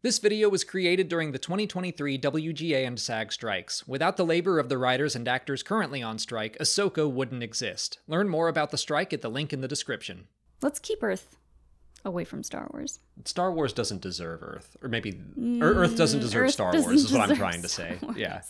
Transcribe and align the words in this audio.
This 0.00 0.20
video 0.20 0.48
was 0.48 0.62
created 0.62 1.08
during 1.08 1.32
the 1.32 1.40
2023 1.40 2.20
WGA 2.20 2.86
and 2.86 3.00
SAG 3.00 3.32
strikes. 3.32 3.88
Without 3.88 4.16
the 4.16 4.24
labor 4.24 4.60
of 4.60 4.68
the 4.68 4.78
writers 4.78 5.16
and 5.16 5.26
actors 5.26 5.64
currently 5.64 6.04
on 6.04 6.20
strike, 6.20 6.56
Ahsoka 6.58 7.10
wouldn't 7.10 7.42
exist. 7.42 7.98
Learn 8.06 8.28
more 8.28 8.46
about 8.46 8.70
the 8.70 8.78
strike 8.78 9.12
at 9.12 9.22
the 9.22 9.28
link 9.28 9.52
in 9.52 9.60
the 9.60 9.66
description. 9.66 10.28
Let's 10.62 10.78
keep 10.78 11.02
Earth 11.02 11.36
away 12.04 12.22
from 12.22 12.44
Star 12.44 12.70
Wars. 12.72 13.00
Star 13.24 13.50
Wars 13.52 13.72
doesn't 13.72 14.00
deserve 14.00 14.40
Earth, 14.44 14.76
or 14.82 14.88
maybe 14.88 15.20
or 15.60 15.74
Earth 15.74 15.96
doesn't 15.96 16.20
deserve 16.20 16.42
Mm, 16.42 16.46
Earth 16.46 16.52
Star 16.52 16.70
doesn't 16.70 16.88
Wars. 16.88 17.04
Is 17.04 17.12
what 17.12 17.28
I'm 17.28 17.36
trying 17.36 17.62
to 17.62 17.68
say. 17.68 17.98
Yeah. 18.14 18.42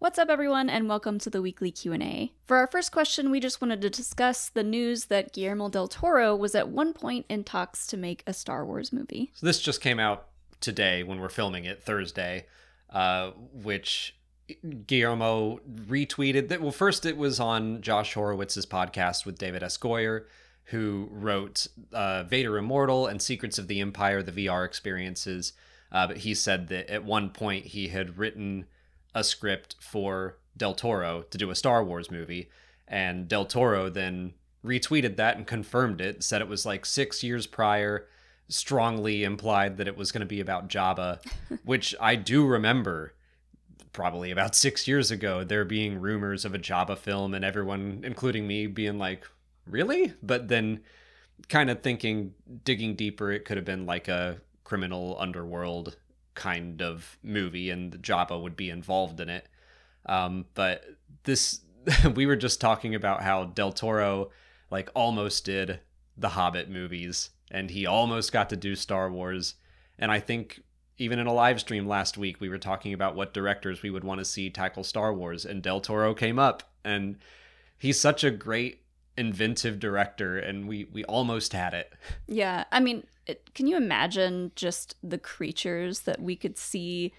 What's 0.00 0.16
up 0.16 0.28
everyone 0.28 0.70
and 0.70 0.88
welcome 0.88 1.18
to 1.18 1.28
the 1.28 1.42
weekly 1.42 1.72
Q&A. 1.72 2.32
For 2.46 2.56
our 2.56 2.68
first 2.68 2.92
question, 2.92 3.32
we 3.32 3.40
just 3.40 3.60
wanted 3.60 3.80
to 3.80 3.90
discuss 3.90 4.48
the 4.48 4.62
news 4.62 5.06
that 5.06 5.32
Guillermo 5.32 5.68
del 5.70 5.88
Toro 5.88 6.36
was 6.36 6.54
at 6.54 6.68
one 6.68 6.92
point 6.92 7.26
in 7.28 7.42
talks 7.42 7.84
to 7.88 7.96
make 7.96 8.22
a 8.24 8.32
Star 8.32 8.64
Wars 8.64 8.92
movie. 8.92 9.32
So 9.34 9.44
this 9.44 9.58
just 9.58 9.80
came 9.80 9.98
out 9.98 10.28
today 10.60 11.02
when 11.02 11.18
we're 11.18 11.28
filming 11.28 11.64
it, 11.64 11.82
Thursday, 11.82 12.46
uh, 12.90 13.32
which 13.52 14.16
Guillermo 14.86 15.58
retweeted 15.66 16.46
that. 16.46 16.62
Well, 16.62 16.70
first 16.70 17.04
it 17.04 17.16
was 17.16 17.40
on 17.40 17.82
Josh 17.82 18.14
Horowitz's 18.14 18.66
podcast 18.66 19.26
with 19.26 19.36
David 19.36 19.64
S. 19.64 19.76
Goyer, 19.76 20.26
who 20.66 21.08
wrote 21.10 21.66
uh, 21.92 22.22
Vader 22.22 22.56
Immortal 22.56 23.08
and 23.08 23.20
Secrets 23.20 23.58
of 23.58 23.66
the 23.66 23.80
Empire, 23.80 24.22
the 24.22 24.46
VR 24.46 24.64
experiences. 24.64 25.54
Uh, 25.90 26.06
but 26.06 26.18
he 26.18 26.34
said 26.34 26.68
that 26.68 26.88
at 26.88 27.02
one 27.02 27.30
point 27.30 27.66
he 27.66 27.88
had 27.88 28.16
written 28.16 28.66
a 29.14 29.24
script 29.24 29.76
for 29.80 30.38
Del 30.56 30.74
Toro 30.74 31.22
to 31.22 31.38
do 31.38 31.50
a 31.50 31.54
Star 31.54 31.82
Wars 31.84 32.10
movie, 32.10 32.50
and 32.86 33.28
Del 33.28 33.44
Toro 33.44 33.88
then 33.88 34.34
retweeted 34.64 35.16
that 35.16 35.36
and 35.36 35.46
confirmed 35.46 36.00
it, 36.00 36.22
said 36.22 36.40
it 36.40 36.48
was 36.48 36.66
like 36.66 36.84
six 36.84 37.22
years 37.22 37.46
prior, 37.46 38.06
strongly 38.48 39.24
implied 39.24 39.76
that 39.76 39.88
it 39.88 39.96
was 39.96 40.12
going 40.12 40.20
to 40.20 40.26
be 40.26 40.40
about 40.40 40.68
Jabba, 40.68 41.20
which 41.64 41.94
I 42.00 42.16
do 42.16 42.46
remember 42.46 43.14
probably 43.92 44.30
about 44.30 44.54
six 44.54 44.86
years 44.86 45.10
ago, 45.10 45.44
there 45.44 45.64
being 45.64 46.00
rumors 46.00 46.44
of 46.44 46.54
a 46.54 46.58
Jabba 46.58 46.96
film, 46.98 47.34
and 47.34 47.44
everyone, 47.44 48.02
including 48.04 48.46
me, 48.46 48.66
being 48.66 48.98
like, 48.98 49.26
really? 49.66 50.12
But 50.22 50.48
then 50.48 50.80
kind 51.48 51.70
of 51.70 51.82
thinking, 51.82 52.34
digging 52.64 52.94
deeper, 52.94 53.32
it 53.32 53.44
could 53.44 53.56
have 53.56 53.66
been 53.66 53.86
like 53.86 54.08
a 54.08 54.38
criminal 54.64 55.16
underworld 55.18 55.96
kind 56.38 56.80
of 56.80 57.18
movie, 57.22 57.68
and 57.68 57.92
Jabba 58.00 58.40
would 58.40 58.56
be 58.56 58.70
involved 58.70 59.20
in 59.20 59.28
it. 59.28 59.46
Um, 60.06 60.46
but 60.54 60.84
this, 61.24 61.60
we 62.14 62.24
were 62.24 62.36
just 62.36 62.60
talking 62.60 62.94
about 62.94 63.22
how 63.22 63.44
Del 63.44 63.72
Toro, 63.72 64.30
like, 64.70 64.88
almost 64.94 65.44
did 65.44 65.80
the 66.16 66.30
Hobbit 66.30 66.70
movies, 66.70 67.30
and 67.50 67.70
he 67.70 67.84
almost 67.86 68.32
got 68.32 68.48
to 68.50 68.56
do 68.56 68.74
Star 68.74 69.10
Wars. 69.10 69.56
And 69.98 70.10
I 70.10 70.20
think 70.20 70.60
even 70.96 71.18
in 71.18 71.26
a 71.26 71.32
live 71.32 71.60
stream 71.60 71.86
last 71.86 72.16
week, 72.16 72.40
we 72.40 72.48
were 72.48 72.58
talking 72.58 72.92
about 72.92 73.16
what 73.16 73.34
directors 73.34 73.82
we 73.82 73.90
would 73.90 74.04
want 74.04 74.20
to 74.20 74.24
see 74.24 74.48
tackle 74.48 74.84
Star 74.84 75.12
Wars, 75.12 75.44
and 75.44 75.62
Del 75.62 75.80
Toro 75.80 76.14
came 76.14 76.38
up, 76.38 76.62
and 76.84 77.18
he's 77.78 78.00
such 78.00 78.24
a 78.24 78.30
great 78.30 78.82
inventive 79.16 79.80
director, 79.80 80.38
and 80.38 80.68
we 80.68 80.84
we 80.92 81.04
almost 81.04 81.52
had 81.52 81.74
it. 81.74 81.92
Yeah, 82.26 82.64
I 82.70 82.80
mean, 82.80 83.06
it, 83.28 83.54
can 83.54 83.66
you 83.66 83.76
imagine 83.76 84.52
just 84.56 84.96
the 85.02 85.18
creatures 85.18 86.00
that 86.00 86.20
we 86.20 86.34
could 86.34 86.56
see 86.58 87.12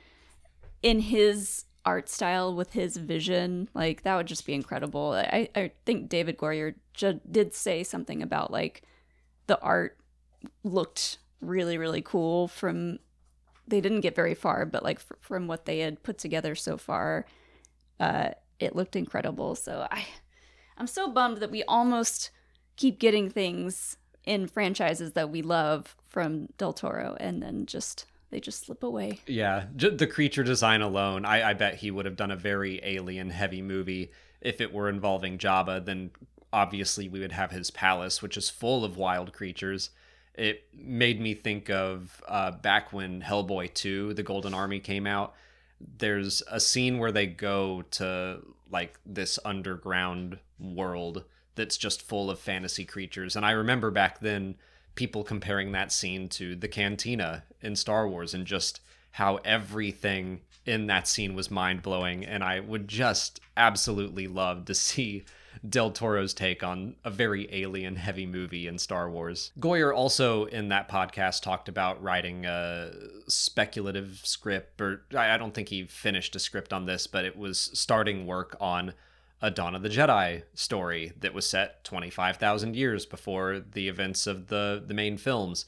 in 0.81 0.99
his 0.99 1.65
art 1.85 2.09
style 2.09 2.53
with 2.53 2.73
his 2.73 2.97
vision? 2.97 3.69
Like 3.73 4.03
that 4.03 4.17
would 4.17 4.27
just 4.27 4.45
be 4.45 4.53
incredible. 4.53 5.11
I 5.13 5.49
I 5.55 5.71
think 5.85 6.09
David 6.09 6.37
Goyer 6.37 6.73
ju- 6.93 7.21
did 7.29 7.53
say 7.53 7.83
something 7.83 8.21
about 8.21 8.51
like 8.51 8.83
the 9.47 9.59
art 9.61 9.97
looked 10.63 11.19
really 11.41 11.77
really 11.77 12.01
cool 12.01 12.47
from 12.47 12.99
they 13.67 13.79
didn't 13.79 14.01
get 14.01 14.15
very 14.15 14.35
far 14.35 14.65
but 14.65 14.83
like 14.83 14.99
fr- 14.99 15.13
from 15.19 15.47
what 15.47 15.65
they 15.65 15.79
had 15.79 16.03
put 16.03 16.17
together 16.17 16.55
so 16.55 16.77
far 16.77 17.25
uh 17.99 18.29
it 18.59 18.75
looked 18.75 18.95
incredible 18.95 19.55
so 19.55 19.87
i 19.91 20.05
i'm 20.77 20.87
so 20.87 21.09
bummed 21.09 21.37
that 21.37 21.51
we 21.51 21.63
almost 21.63 22.29
keep 22.75 22.99
getting 22.99 23.29
things 23.29 23.97
in 24.29 24.45
franchises 24.45 25.13
that 25.13 25.31
we 25.31 25.41
love 25.41 25.95
from 26.07 26.47
del 26.59 26.71
toro 26.71 27.17
and 27.19 27.41
then 27.41 27.65
just 27.65 28.05
they 28.29 28.39
just 28.39 28.63
slip 28.63 28.83
away 28.83 29.19
Yeah, 29.25 29.65
the 29.75 30.05
creature 30.05 30.43
design 30.43 30.81
alone, 30.83 31.25
I, 31.25 31.49
I 31.49 31.53
bet 31.55 31.75
he 31.75 31.89
would 31.89 32.05
have 32.05 32.15
done 32.15 32.29
a 32.29 32.35
very 32.35 32.79
alien 32.83 33.31
heavy 33.31 33.63
movie 33.63 34.11
if 34.39 34.61
it 34.61 34.71
were 34.71 34.87
involving 34.87 35.39
Jabba. 35.39 35.83
Then 35.83 36.11
obviously 36.53 37.09
we 37.09 37.19
would 37.19 37.31
have 37.31 37.49
his 37.49 37.71
palace, 37.71 38.21
which 38.21 38.37
is 38.37 38.51
full 38.51 38.85
of 38.85 38.97
wild 38.97 39.33
creatures. 39.33 39.89
It 40.35 40.65
made 40.71 41.19
me 41.19 41.33
think 41.33 41.71
of 41.71 42.21
uh, 42.27 42.51
back 42.51 42.93
when 42.93 43.21
Hellboy 43.21 43.73
2, 43.73 44.13
The 44.13 44.21
Golden 44.21 44.53
Army, 44.53 44.79
came 44.79 45.07
out. 45.07 45.33
There's 45.81 46.43
a 46.51 46.59
scene 46.59 46.99
where 46.99 47.11
they 47.11 47.25
go 47.25 47.81
to 47.91 48.41
like 48.69 48.99
this 49.07 49.39
underground 49.43 50.37
world 50.59 51.23
that's 51.59 51.77
just 51.77 52.01
full 52.01 52.31
of 52.31 52.39
fantasy 52.39 52.85
creatures. 52.85 53.35
And 53.35 53.45
I 53.45 53.51
remember 53.51 53.91
back 53.91 54.21
then 54.21 54.55
people 54.95 55.25
comparing 55.25 55.73
that 55.73 55.91
scene 55.91 56.29
to 56.29 56.55
the 56.55 56.69
cantina 56.69 57.43
in 57.61 57.75
Star 57.75 58.07
Wars 58.07 58.33
and 58.33 58.45
just 58.45 58.79
how 59.11 59.37
everything 59.43 60.39
in 60.65 60.87
that 60.87 61.05
scene 61.05 61.35
was 61.35 61.51
mind 61.51 61.81
blowing. 61.81 62.25
And 62.25 62.45
I 62.45 62.61
would 62.61 62.87
just 62.87 63.41
absolutely 63.57 64.25
love 64.25 64.63
to 64.65 64.73
see 64.73 65.25
Del 65.67 65.91
Toro's 65.91 66.33
take 66.33 66.63
on 66.63 66.95
a 67.03 67.09
very 67.09 67.49
alien 67.51 67.97
heavy 67.97 68.25
movie 68.25 68.65
in 68.65 68.77
Star 68.77 69.09
Wars. 69.09 69.51
Goyer 69.59 69.93
also 69.93 70.45
in 70.45 70.69
that 70.69 70.89
podcast 70.89 71.41
talked 71.41 71.67
about 71.67 72.01
writing 72.01 72.45
a 72.45 72.91
speculative 73.27 74.21
script, 74.23 74.79
or 74.79 75.01
I 75.13 75.35
don't 75.35 75.53
think 75.53 75.67
he 75.67 75.83
finished 75.83 76.37
a 76.37 76.39
script 76.39 76.71
on 76.71 76.85
this, 76.85 77.05
but 77.05 77.25
it 77.25 77.37
was 77.37 77.71
starting 77.73 78.25
work 78.25 78.55
on 78.61 78.93
a 79.41 79.49
Dawn 79.49 79.75
of 79.75 79.81
the 79.81 79.89
Jedi 79.89 80.43
story 80.53 81.13
that 81.19 81.33
was 81.33 81.49
set 81.49 81.83
25,000 81.83 82.75
years 82.75 83.05
before 83.05 83.59
the 83.59 83.87
events 83.87 84.27
of 84.27 84.47
the 84.47 84.83
the 84.85 84.93
main 84.93 85.17
films. 85.17 85.65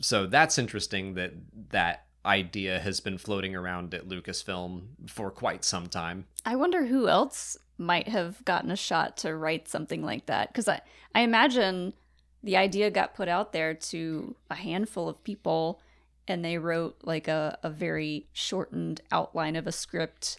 So 0.00 0.26
that's 0.26 0.58
interesting 0.58 1.14
that 1.14 1.32
that 1.70 2.06
idea 2.24 2.78
has 2.78 3.00
been 3.00 3.18
floating 3.18 3.54
around 3.54 3.94
at 3.94 4.08
Lucasfilm 4.08 4.82
for 5.08 5.30
quite 5.30 5.64
some 5.64 5.88
time. 5.88 6.26
I 6.44 6.56
wonder 6.56 6.86
who 6.86 7.08
else 7.08 7.56
might 7.78 8.08
have 8.08 8.44
gotten 8.44 8.70
a 8.70 8.76
shot 8.76 9.16
to 9.18 9.34
write 9.34 9.68
something 9.68 10.02
like 10.02 10.26
that 10.26 10.48
because 10.48 10.68
I, 10.68 10.80
I 11.14 11.20
imagine 11.22 11.94
the 12.42 12.56
idea 12.56 12.90
got 12.90 13.14
put 13.14 13.28
out 13.28 13.52
there 13.52 13.74
to 13.74 14.36
a 14.50 14.54
handful 14.54 15.08
of 15.08 15.22
people 15.24 15.80
and 16.28 16.44
they 16.44 16.58
wrote 16.58 16.96
like 17.02 17.28
a, 17.28 17.58
a 17.62 17.70
very 17.70 18.26
shortened 18.32 19.00
outline 19.10 19.56
of 19.56 19.66
a 19.66 19.72
script 19.72 20.38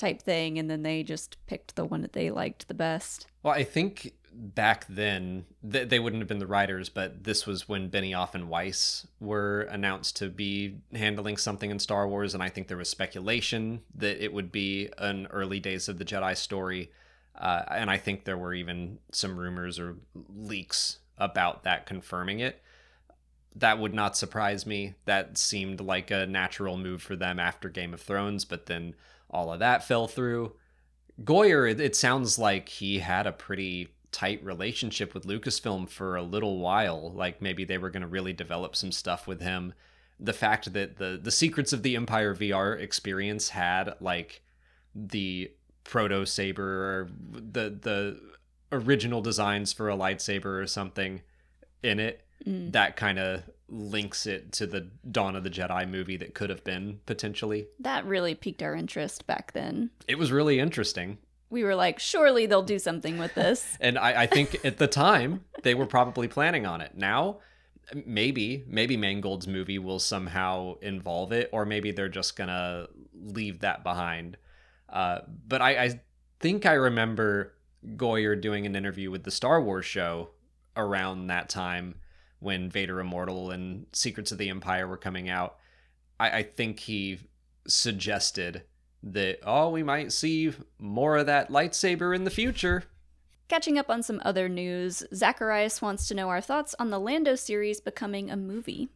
type 0.00 0.22
thing 0.22 0.58
and 0.58 0.70
then 0.70 0.82
they 0.82 1.02
just 1.02 1.36
picked 1.46 1.76
the 1.76 1.84
one 1.84 2.00
that 2.02 2.12
they 2.12 2.30
liked 2.30 2.66
the 2.68 2.74
best 2.74 3.26
Well, 3.42 3.54
I 3.54 3.64
think 3.64 4.14
back 4.32 4.86
then 4.88 5.44
th- 5.70 5.88
they 5.88 5.98
wouldn't 5.98 6.20
have 6.20 6.28
been 6.28 6.38
the 6.38 6.46
writers, 6.46 6.88
but 6.88 7.24
this 7.24 7.46
was 7.46 7.68
when 7.68 7.90
Benioff 7.90 8.34
and 8.34 8.48
Weiss 8.48 9.06
were 9.18 9.62
announced 9.62 10.16
to 10.16 10.28
be 10.28 10.78
handling 10.94 11.36
something 11.36 11.70
in 11.70 11.78
Star 11.78 12.08
Wars, 12.08 12.34
and 12.34 12.42
I 12.42 12.48
think 12.48 12.68
there 12.68 12.76
was 12.76 12.88
speculation 12.88 13.82
that 13.94 14.22
it 14.22 14.32
would 14.32 14.52
be 14.52 14.88
an 14.98 15.26
early 15.30 15.60
days 15.60 15.88
of 15.88 15.98
the 15.98 16.04
Jedi 16.04 16.36
story, 16.36 16.90
uh, 17.38 17.62
and 17.70 17.90
I 17.90 17.96
think 17.96 18.24
there 18.24 18.38
were 18.38 18.54
even 18.54 18.98
some 19.12 19.36
rumors 19.36 19.78
or 19.78 19.96
leaks 20.34 20.98
about 21.18 21.64
that 21.64 21.86
confirming 21.86 22.40
it. 22.40 22.62
That 23.56 23.78
would 23.78 23.94
not 23.94 24.16
surprise 24.16 24.64
me. 24.64 24.94
That 25.06 25.36
seemed 25.36 25.80
like 25.80 26.10
a 26.10 26.26
natural 26.26 26.76
move 26.76 27.02
for 27.02 27.16
them 27.16 27.38
after 27.38 27.68
Game 27.68 27.92
of 27.92 28.00
Thrones, 28.00 28.44
but 28.44 28.66
then 28.66 28.94
all 29.28 29.52
of 29.52 29.58
that 29.60 29.86
fell 29.86 30.06
through. 30.06 30.54
Goyer, 31.22 31.70
it, 31.70 31.80
it 31.80 31.96
sounds 31.96 32.38
like 32.38 32.68
he 32.68 33.00
had 33.00 33.26
a 33.26 33.32
pretty 33.32 33.88
tight 34.12 34.44
relationship 34.44 35.14
with 35.14 35.26
Lucasfilm 35.26 35.88
for 35.88 36.16
a 36.16 36.22
little 36.22 36.58
while. 36.58 37.12
Like 37.12 37.42
maybe 37.42 37.64
they 37.64 37.78
were 37.78 37.90
going 37.90 38.02
to 38.02 38.08
really 38.08 38.32
develop 38.32 38.74
some 38.76 38.92
stuff 38.92 39.26
with 39.26 39.40
him. 39.40 39.74
The 40.18 40.32
fact 40.32 40.72
that 40.72 40.98
the 40.98 41.18
the 41.22 41.30
Secrets 41.30 41.72
of 41.72 41.82
the 41.82 41.96
Empire 41.96 42.34
VR 42.34 42.78
experience 42.78 43.50
had 43.50 43.94
like 44.00 44.42
the 44.94 45.52
proto 45.84 46.26
saber 46.26 47.08
the 47.32 47.70
the 47.70 48.20
original 48.72 49.22
designs 49.22 49.72
for 49.72 49.88
a 49.88 49.96
lightsaber 49.96 50.62
or 50.62 50.66
something 50.66 51.22
in 51.82 51.98
it 51.98 52.22
Mm. 52.46 52.72
that 52.72 52.96
kind 52.96 53.18
of 53.18 53.42
links 53.68 54.26
it 54.26 54.50
to 54.52 54.66
the 54.66 54.88
Dawn 55.10 55.36
of 55.36 55.44
the 55.44 55.50
Jedi 55.50 55.88
movie 55.88 56.16
that 56.16 56.34
could 56.34 56.48
have 56.50 56.64
been 56.64 57.00
potentially. 57.06 57.68
that 57.80 58.04
really 58.06 58.34
piqued 58.34 58.62
our 58.62 58.74
interest 58.74 59.26
back 59.26 59.52
then 59.52 59.90
It 60.08 60.16
was 60.18 60.32
really 60.32 60.58
interesting. 60.58 61.18
we 61.50 61.62
were 61.64 61.74
like 61.74 61.98
surely 61.98 62.46
they'll 62.46 62.62
do 62.62 62.78
something 62.78 63.18
with 63.18 63.34
this 63.34 63.76
And 63.80 63.98
I, 63.98 64.22
I 64.22 64.26
think 64.26 64.64
at 64.64 64.78
the 64.78 64.86
time 64.86 65.44
they 65.62 65.74
were 65.74 65.86
probably 65.86 66.28
planning 66.28 66.64
on 66.66 66.80
it. 66.80 66.96
Now, 66.96 67.40
maybe, 68.06 68.64
maybe 68.66 68.96
Mangold's 68.96 69.46
movie 69.46 69.78
will 69.78 69.98
somehow 69.98 70.78
involve 70.80 71.32
it, 71.32 71.48
or 71.52 71.66
maybe 71.66 71.90
they're 71.92 72.08
just 72.08 72.36
gonna 72.36 72.86
leave 73.14 73.60
that 73.60 73.82
behind. 73.84 74.36
Uh, 74.88 75.20
but 75.46 75.60
I, 75.60 75.84
I 75.84 76.00
think 76.40 76.66
I 76.66 76.72
remember 76.72 77.54
Goyer 77.96 78.40
doing 78.40 78.66
an 78.66 78.74
interview 78.76 79.10
with 79.10 79.24
the 79.24 79.30
Star 79.30 79.60
Wars 79.62 79.84
show 79.86 80.30
around 80.76 81.26
that 81.28 81.48
time 81.48 81.96
when 82.40 82.68
Vader 82.68 83.00
Immortal 83.00 83.50
and 83.50 83.86
Secrets 83.92 84.32
of 84.32 84.38
the 84.38 84.48
Empire 84.48 84.88
were 84.88 84.96
coming 84.96 85.28
out. 85.28 85.56
I, 86.18 86.38
I 86.38 86.42
think 86.42 86.80
he 86.80 87.20
suggested 87.66 88.64
that, 89.02 89.38
oh, 89.44 89.70
we 89.70 89.82
might 89.82 90.12
see 90.12 90.52
more 90.78 91.16
of 91.18 91.26
that 91.26 91.50
lightsaber 91.50 92.14
in 92.14 92.24
the 92.24 92.30
future. 92.30 92.84
Catching 93.48 93.78
up 93.78 93.90
on 93.90 94.02
some 94.02 94.20
other 94.24 94.48
news, 94.48 95.02
Zacharias 95.14 95.82
wants 95.82 96.06
to 96.08 96.14
know 96.14 96.28
our 96.28 96.40
thoughts 96.40 96.74
on 96.78 96.90
the 96.90 97.00
Lando 97.00 97.34
series 97.34 97.80
becoming 97.80 98.30
a 98.30 98.36
movie. 98.36 98.90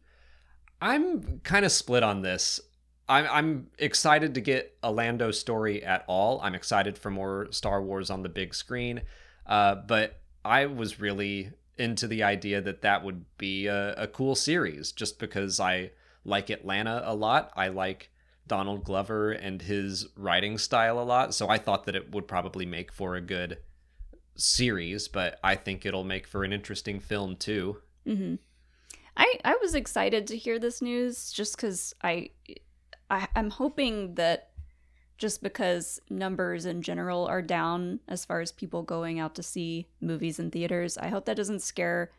I'm 0.81 1.39
kind 1.39 1.65
of 1.65 1.71
split 1.71 2.03
on 2.03 2.21
this. 2.21 2.59
I'm, 3.07 3.27
I'm 3.29 3.67
excited 3.77 4.35
to 4.35 4.41
get 4.41 4.77
a 4.81 4.91
Lando 4.91 5.31
story 5.31 5.83
at 5.83 6.03
all. 6.07 6.39
I'm 6.41 6.55
excited 6.55 6.97
for 6.97 7.09
more 7.09 7.47
Star 7.51 7.81
Wars 7.81 8.09
on 8.09 8.23
the 8.23 8.29
big 8.29 8.55
screen. 8.55 9.01
Uh, 9.45 9.75
but 9.75 10.21
I 10.43 10.65
was 10.67 10.99
really 10.99 11.51
into 11.77 12.07
the 12.07 12.23
idea 12.23 12.61
that 12.61 12.81
that 12.81 13.03
would 13.03 13.25
be 13.37 13.67
a, 13.67 13.93
a 13.93 14.07
cool 14.07 14.35
series 14.35 14.91
just 14.91 15.19
because 15.19 15.59
I 15.59 15.91
like 16.23 16.49
Atlanta 16.49 17.01
a 17.05 17.13
lot. 17.13 17.51
I 17.55 17.67
like 17.67 18.11
Donald 18.47 18.83
Glover 18.83 19.31
and 19.31 19.61
his 19.61 20.07
writing 20.15 20.57
style 20.57 20.99
a 20.99 21.03
lot. 21.03 21.33
So 21.33 21.49
I 21.49 21.57
thought 21.57 21.85
that 21.85 21.95
it 21.95 22.11
would 22.11 22.27
probably 22.27 22.65
make 22.65 22.91
for 22.91 23.15
a 23.15 23.21
good 23.21 23.57
series, 24.35 25.07
but 25.07 25.39
I 25.43 25.55
think 25.55 25.85
it'll 25.85 26.03
make 26.03 26.27
for 26.27 26.43
an 26.43 26.53
interesting 26.53 26.99
film 26.99 27.35
too. 27.35 27.81
Mm-hmm. 28.07 28.35
I 29.17 29.39
I 29.45 29.57
was 29.61 29.75
excited 29.75 30.27
to 30.27 30.37
hear 30.37 30.59
this 30.59 30.81
news 30.81 31.31
just 31.31 31.55
because 31.55 31.95
I, 32.03 32.29
I 33.09 33.27
I'm 33.35 33.49
hoping 33.49 34.15
that 34.15 34.49
just 35.17 35.41
because 35.41 35.99
numbers 36.09 36.65
in 36.65 36.81
general 36.81 37.25
are 37.25 37.41
down 37.41 37.99
as 38.07 38.25
far 38.25 38.41
as 38.41 38.51
people 38.51 38.83
going 38.83 39.19
out 39.19 39.35
to 39.35 39.43
see 39.43 39.87
movies 40.01 40.39
in 40.39 40.51
theaters, 40.51 40.97
I 40.97 41.07
hope 41.07 41.25
that 41.25 41.37
doesn't 41.37 41.61
scare 41.61 42.11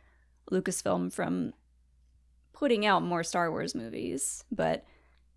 Lucasfilm 0.51 1.13
from 1.13 1.53
putting 2.53 2.87
out 2.87 3.03
more 3.03 3.23
Star 3.23 3.51
Wars 3.51 3.75
movies. 3.75 4.45
But 4.51 4.85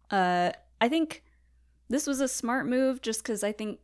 uh, 0.09 0.51
I 0.79 0.87
think 0.87 1.23
this 1.89 2.07
was 2.07 2.21
a 2.21 2.27
smart 2.27 2.65
move 2.65 3.01
just 3.01 3.23
because 3.23 3.43
I 3.43 3.51
think 3.51 3.79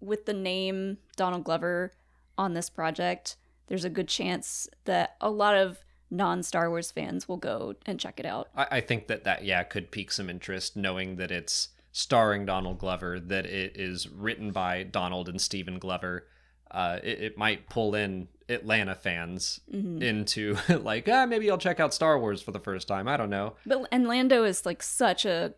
with 0.00 0.26
the 0.26 0.34
name 0.34 0.98
Donald 1.16 1.44
Glover 1.44 1.92
on 2.38 2.54
this 2.54 2.70
project, 2.70 3.36
there's 3.66 3.84
a 3.84 3.90
good 3.90 4.08
chance 4.08 4.68
that 4.84 5.16
a 5.20 5.30
lot 5.30 5.56
of 5.56 5.84
non 6.10 6.42
Star 6.42 6.70
Wars 6.70 6.90
fans 6.90 7.28
will 7.28 7.38
go 7.38 7.74
and 7.86 7.98
check 7.98 8.20
it 8.20 8.26
out. 8.26 8.48
I, 8.54 8.66
I 8.72 8.80
think 8.80 9.08
that 9.08 9.24
that 9.24 9.44
yeah 9.44 9.62
could 9.64 9.90
pique 9.90 10.12
some 10.12 10.30
interest, 10.30 10.76
knowing 10.76 11.16
that 11.16 11.30
it's 11.30 11.70
starring 11.96 12.44
Donald 12.44 12.76
Glover, 12.80 13.20
that 13.20 13.46
it 13.46 13.76
is 13.76 14.08
written 14.08 14.50
by 14.50 14.82
Donald 14.82 15.28
and 15.28 15.40
Stephen 15.40 15.78
Glover. 15.78 16.26
Uh, 16.68 16.98
it, 17.04 17.20
it 17.20 17.38
might 17.38 17.68
pull 17.68 17.94
in 17.94 18.26
Atlanta 18.48 18.96
fans 18.96 19.60
Mhm. 19.72 20.02
into 20.02 20.56
like 20.82 21.08
ah 21.08 21.24
maybe 21.24 21.48
I'll 21.48 21.56
check 21.56 21.78
out 21.78 21.94
Star 21.94 22.18
Wars 22.18 22.42
for 22.42 22.50
the 22.50 22.58
first 22.58 22.88
time. 22.88 23.06
I 23.06 23.16
don't 23.16 23.30
know. 23.30 23.54
But 23.64 23.86
and 23.92 24.08
Lando 24.08 24.42
is 24.42 24.66
like 24.66 24.82
such 24.82 25.24
a 25.24 25.54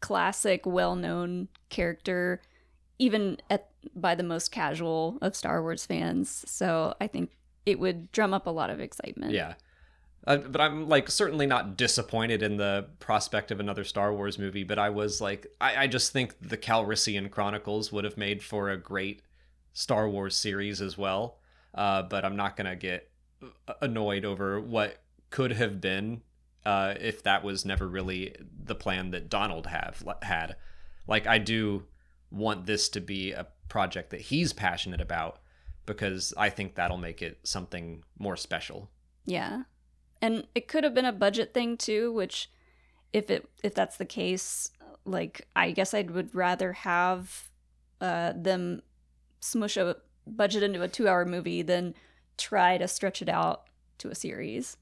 classic, 0.00 0.66
well-known 0.66 1.48
character, 1.70 2.42
even 2.98 3.38
at 3.48 3.70
by 3.96 4.14
the 4.14 4.22
most 4.22 4.50
casual 4.52 5.16
of 5.22 5.34
Star 5.34 5.62
Wars 5.62 5.86
fans. 5.86 6.44
So 6.46 6.94
I 7.00 7.06
think 7.06 7.30
it 7.64 7.80
would 7.80 8.12
drum 8.12 8.34
up 8.34 8.46
a 8.46 8.50
lot 8.50 8.68
of 8.68 8.78
excitement. 8.78 9.32
Yeah. 9.32 9.54
Uh, 10.28 10.36
but 10.36 10.60
I'm 10.60 10.90
like 10.90 11.10
certainly 11.10 11.46
not 11.46 11.78
disappointed 11.78 12.42
in 12.42 12.58
the 12.58 12.86
prospect 13.00 13.50
of 13.50 13.60
another 13.60 13.82
Star 13.82 14.12
Wars 14.12 14.38
movie. 14.38 14.62
But 14.62 14.78
I 14.78 14.90
was 14.90 15.22
like, 15.22 15.46
I, 15.58 15.84
I 15.84 15.86
just 15.86 16.12
think 16.12 16.34
the 16.42 16.58
Calrissian 16.58 17.30
Chronicles 17.30 17.90
would 17.90 18.04
have 18.04 18.18
made 18.18 18.42
for 18.42 18.68
a 18.68 18.76
great 18.76 19.22
Star 19.72 20.06
Wars 20.06 20.36
series 20.36 20.82
as 20.82 20.98
well. 20.98 21.38
Uh, 21.74 22.02
but 22.02 22.26
I'm 22.26 22.36
not 22.36 22.58
gonna 22.58 22.76
get 22.76 23.10
annoyed 23.80 24.26
over 24.26 24.60
what 24.60 24.98
could 25.30 25.52
have 25.52 25.80
been 25.80 26.20
uh, 26.66 26.92
if 27.00 27.22
that 27.22 27.42
was 27.42 27.64
never 27.64 27.88
really 27.88 28.36
the 28.64 28.74
plan 28.74 29.12
that 29.12 29.30
Donald 29.30 29.68
have 29.68 30.04
had. 30.20 30.56
Like 31.06 31.26
I 31.26 31.38
do 31.38 31.84
want 32.30 32.66
this 32.66 32.90
to 32.90 33.00
be 33.00 33.32
a 33.32 33.46
project 33.70 34.10
that 34.10 34.20
he's 34.20 34.52
passionate 34.52 35.00
about 35.00 35.38
because 35.86 36.34
I 36.36 36.50
think 36.50 36.74
that'll 36.74 36.98
make 36.98 37.22
it 37.22 37.38
something 37.44 38.02
more 38.18 38.36
special. 38.36 38.90
Yeah. 39.24 39.62
And 40.20 40.46
it 40.54 40.68
could 40.68 40.84
have 40.84 40.94
been 40.94 41.04
a 41.04 41.12
budget 41.12 41.54
thing 41.54 41.76
too, 41.76 42.12
which 42.12 42.50
if 43.12 43.30
it 43.30 43.48
if 43.62 43.74
that's 43.74 43.96
the 43.96 44.04
case, 44.04 44.70
like 45.04 45.46
I 45.54 45.70
guess 45.70 45.94
I 45.94 46.02
would 46.02 46.34
rather 46.34 46.72
have 46.72 47.50
uh 48.00 48.32
them 48.36 48.82
smush 49.40 49.76
a 49.76 49.96
budget 50.26 50.62
into 50.62 50.82
a 50.82 50.88
2-hour 50.88 51.24
movie 51.24 51.62
than 51.62 51.94
try 52.36 52.76
to 52.78 52.86
stretch 52.88 53.22
it 53.22 53.28
out 53.28 53.64
to 53.98 54.10
a 54.10 54.14
series. 54.14 54.76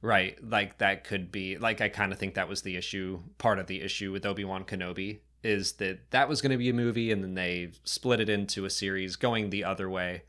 Right. 0.00 0.36
Like 0.42 0.78
that 0.78 1.04
could 1.04 1.30
be 1.32 1.58
like 1.58 1.80
I 1.80 1.88
kind 1.88 2.12
of 2.12 2.18
think 2.18 2.34
that 2.34 2.48
was 2.48 2.62
the 2.62 2.76
issue, 2.76 3.20
part 3.38 3.58
of 3.58 3.66
the 3.66 3.80
issue 3.80 4.12
with 4.12 4.26
Obi-Wan 4.26 4.64
Kenobi 4.64 5.20
is 5.42 5.72
that 5.74 6.10
that 6.10 6.28
was 6.28 6.40
going 6.40 6.50
to 6.50 6.58
be 6.58 6.68
a 6.68 6.74
movie 6.74 7.12
and 7.12 7.22
then 7.22 7.34
they 7.34 7.70
split 7.84 8.20
it 8.20 8.28
into 8.28 8.64
a 8.64 8.70
series 8.70 9.16
going 9.16 9.50
the 9.50 9.64
other 9.64 9.88
way. 9.90 10.22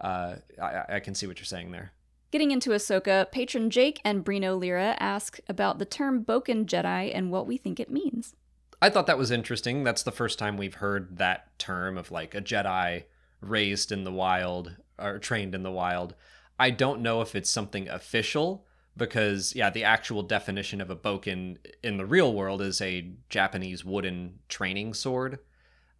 Uh 0.00 0.36
I, 0.60 0.96
I 0.96 1.00
can 1.00 1.14
see 1.14 1.26
what 1.26 1.38
you're 1.38 1.44
saying 1.44 1.70
there. 1.72 1.92
Getting 2.30 2.50
into 2.50 2.70
Ahsoka, 2.70 3.30
patron 3.32 3.70
Jake 3.70 4.02
and 4.04 4.22
Brino 4.22 4.58
Lira 4.58 4.96
ask 5.00 5.40
about 5.48 5.78
the 5.78 5.86
term 5.86 6.24
Bokken 6.24 6.66
Jedi 6.66 7.10
and 7.14 7.30
what 7.30 7.46
we 7.46 7.56
think 7.56 7.80
it 7.80 7.90
means. 7.90 8.34
I 8.82 8.90
thought 8.90 9.06
that 9.06 9.16
was 9.16 9.30
interesting. 9.30 9.82
That's 9.82 10.02
the 10.02 10.12
first 10.12 10.38
time 10.38 10.58
we've 10.58 10.74
heard 10.74 11.16
that 11.16 11.58
term 11.58 11.96
of 11.96 12.10
like 12.10 12.34
a 12.34 12.42
Jedi 12.42 13.04
raised 13.40 13.90
in 13.90 14.04
the 14.04 14.12
wild 14.12 14.76
or 14.98 15.18
trained 15.18 15.54
in 15.54 15.62
the 15.62 15.70
wild. 15.70 16.14
I 16.58 16.68
don't 16.70 17.00
know 17.00 17.22
if 17.22 17.34
it's 17.34 17.48
something 17.48 17.88
official 17.88 18.66
because 18.94 19.54
yeah, 19.56 19.70
the 19.70 19.84
actual 19.84 20.22
definition 20.22 20.82
of 20.82 20.90
a 20.90 20.96
bokken 20.96 21.56
in 21.82 21.96
the 21.96 22.04
real 22.04 22.34
world 22.34 22.60
is 22.60 22.82
a 22.82 23.10
Japanese 23.30 23.86
wooden 23.86 24.40
training 24.48 24.92
sword. 24.92 25.38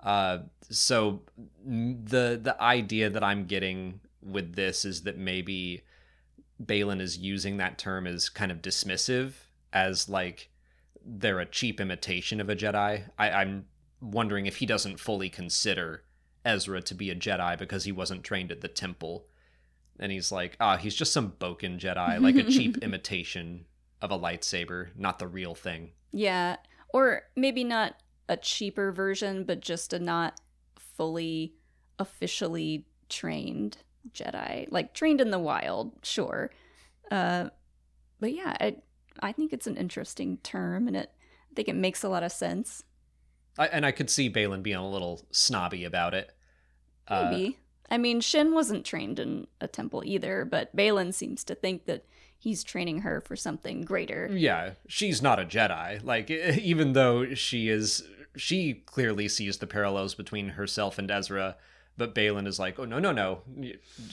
Uh, 0.00 0.40
so 0.68 1.22
the 1.64 2.38
the 2.40 2.56
idea 2.60 3.08
that 3.08 3.24
I'm 3.24 3.46
getting 3.46 4.00
with 4.22 4.56
this 4.56 4.84
is 4.84 5.02
that 5.02 5.16
maybe 5.16 5.82
Baylan 6.62 7.00
is 7.00 7.18
using 7.18 7.56
that 7.58 7.78
term 7.78 8.06
as 8.06 8.28
kind 8.28 8.50
of 8.50 8.62
dismissive, 8.62 9.32
as 9.72 10.08
like 10.08 10.50
they're 11.04 11.40
a 11.40 11.46
cheap 11.46 11.80
imitation 11.80 12.40
of 12.40 12.50
a 12.50 12.56
Jedi. 12.56 13.04
I, 13.18 13.30
I'm 13.30 13.66
wondering 14.00 14.46
if 14.46 14.56
he 14.56 14.66
doesn't 14.66 15.00
fully 15.00 15.28
consider 15.28 16.04
Ezra 16.44 16.82
to 16.82 16.94
be 16.94 17.10
a 17.10 17.14
Jedi 17.14 17.58
because 17.58 17.84
he 17.84 17.92
wasn't 17.92 18.24
trained 18.24 18.52
at 18.52 18.60
the 18.60 18.68
temple. 18.68 19.26
And 20.00 20.12
he's 20.12 20.30
like, 20.30 20.56
ah, 20.60 20.76
he's 20.76 20.94
just 20.94 21.12
some 21.12 21.32
Bokken 21.32 21.78
Jedi, 21.78 22.20
like 22.20 22.36
a 22.36 22.44
cheap 22.44 22.78
imitation 22.82 23.64
of 24.00 24.10
a 24.10 24.18
lightsaber, 24.18 24.88
not 24.96 25.18
the 25.18 25.26
real 25.26 25.54
thing. 25.54 25.90
Yeah. 26.12 26.56
Or 26.90 27.22
maybe 27.36 27.64
not 27.64 27.96
a 28.28 28.36
cheaper 28.36 28.92
version, 28.92 29.44
but 29.44 29.60
just 29.60 29.92
a 29.92 29.98
not 29.98 30.40
fully 30.76 31.54
officially 31.98 32.86
trained 33.08 33.78
Jedi. 34.14 34.66
Like 34.70 34.94
trained 34.94 35.20
in 35.20 35.30
the 35.30 35.38
wild, 35.38 35.92
sure. 36.02 36.50
Uh, 37.10 37.50
but 38.20 38.32
yeah, 38.32 38.56
I, 38.60 38.76
I 39.20 39.32
think 39.32 39.52
it's 39.52 39.66
an 39.66 39.76
interesting 39.76 40.38
term 40.38 40.86
and 40.86 40.96
it 40.96 41.12
I 41.50 41.54
think 41.54 41.68
it 41.68 41.76
makes 41.76 42.02
a 42.02 42.08
lot 42.08 42.22
of 42.22 42.32
sense. 42.32 42.82
I, 43.58 43.66
and 43.66 43.84
I 43.84 43.90
could 43.90 44.10
see 44.10 44.30
Baylan 44.30 44.62
being 44.62 44.76
a 44.76 44.88
little 44.88 45.26
snobby 45.30 45.84
about 45.84 46.14
it. 46.14 46.32
Uh, 47.08 47.28
Maybe. 47.30 47.58
I 47.90 47.98
mean, 47.98 48.20
Shin 48.20 48.54
wasn't 48.54 48.84
trained 48.84 49.18
in 49.18 49.46
a 49.60 49.66
temple 49.66 50.02
either, 50.04 50.44
but 50.44 50.74
Baylan 50.76 51.14
seems 51.14 51.42
to 51.44 51.54
think 51.54 51.86
that 51.86 52.04
he's 52.38 52.62
training 52.62 53.00
her 53.00 53.20
for 53.20 53.34
something 53.34 53.82
greater. 53.82 54.28
yeah, 54.32 54.72
she's 54.86 55.22
not 55.22 55.40
a 55.40 55.44
Jedi. 55.44 56.04
Like, 56.04 56.30
even 56.30 56.92
though 56.92 57.34
she 57.34 57.68
is, 57.68 58.04
she 58.36 58.74
clearly 58.86 59.26
sees 59.26 59.58
the 59.58 59.66
parallels 59.66 60.14
between 60.14 60.50
herself 60.50 60.98
and 60.98 61.10
Ezra, 61.10 61.56
but 61.98 62.14
Baylan 62.14 62.46
is 62.46 62.58
like, 62.58 62.78
oh, 62.78 62.84
no, 62.84 62.98
no, 62.98 63.12
no. 63.12 63.42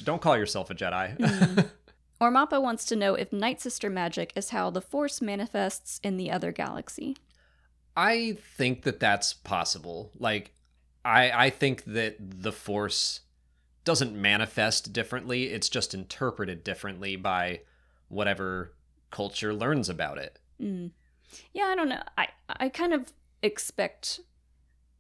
Don't 0.04 0.22
call 0.22 0.36
yourself 0.36 0.70
a 0.70 0.76
Jedi. 0.76 1.70
Ormappa 2.22 2.62
wants 2.62 2.86
to 2.86 2.96
know 2.96 3.14
if 3.14 3.32
Night 3.32 3.62
Sister 3.62 3.90
magic 3.90 4.34
is 4.36 4.50
how 4.50 4.70
the 4.70 4.82
Force 4.82 5.22
manifests 5.22 6.00
in 6.04 6.18
the 6.18 6.32
other 6.32 6.52
galaxy. 6.52 7.16
I 7.96 8.38
think 8.58 8.82
that 8.84 9.00
that's 9.00 9.34
possible. 9.34 10.12
Like, 10.18 10.52
I 11.06 11.32
I 11.32 11.50
think 11.50 11.84
that 11.86 12.18
the 12.20 12.52
Force 12.52 13.22
doesn't 13.84 14.16
manifest 14.16 14.92
differently. 14.92 15.46
It's 15.46 15.70
just 15.70 15.94
interpreted 15.94 16.64
differently 16.64 17.16
by 17.16 17.62
whatever 18.08 18.74
culture 19.12 19.54
learns 19.54 19.90
about 19.90 20.18
it. 20.18 20.40
Mm. 20.62 20.92
Yeah, 21.54 21.66
I 21.66 21.76
don't 21.76 21.90
know. 21.90 22.04
I 22.18 22.30
I 22.50 22.70
kind 22.70 22.94
of 22.94 23.14
expect 23.44 24.22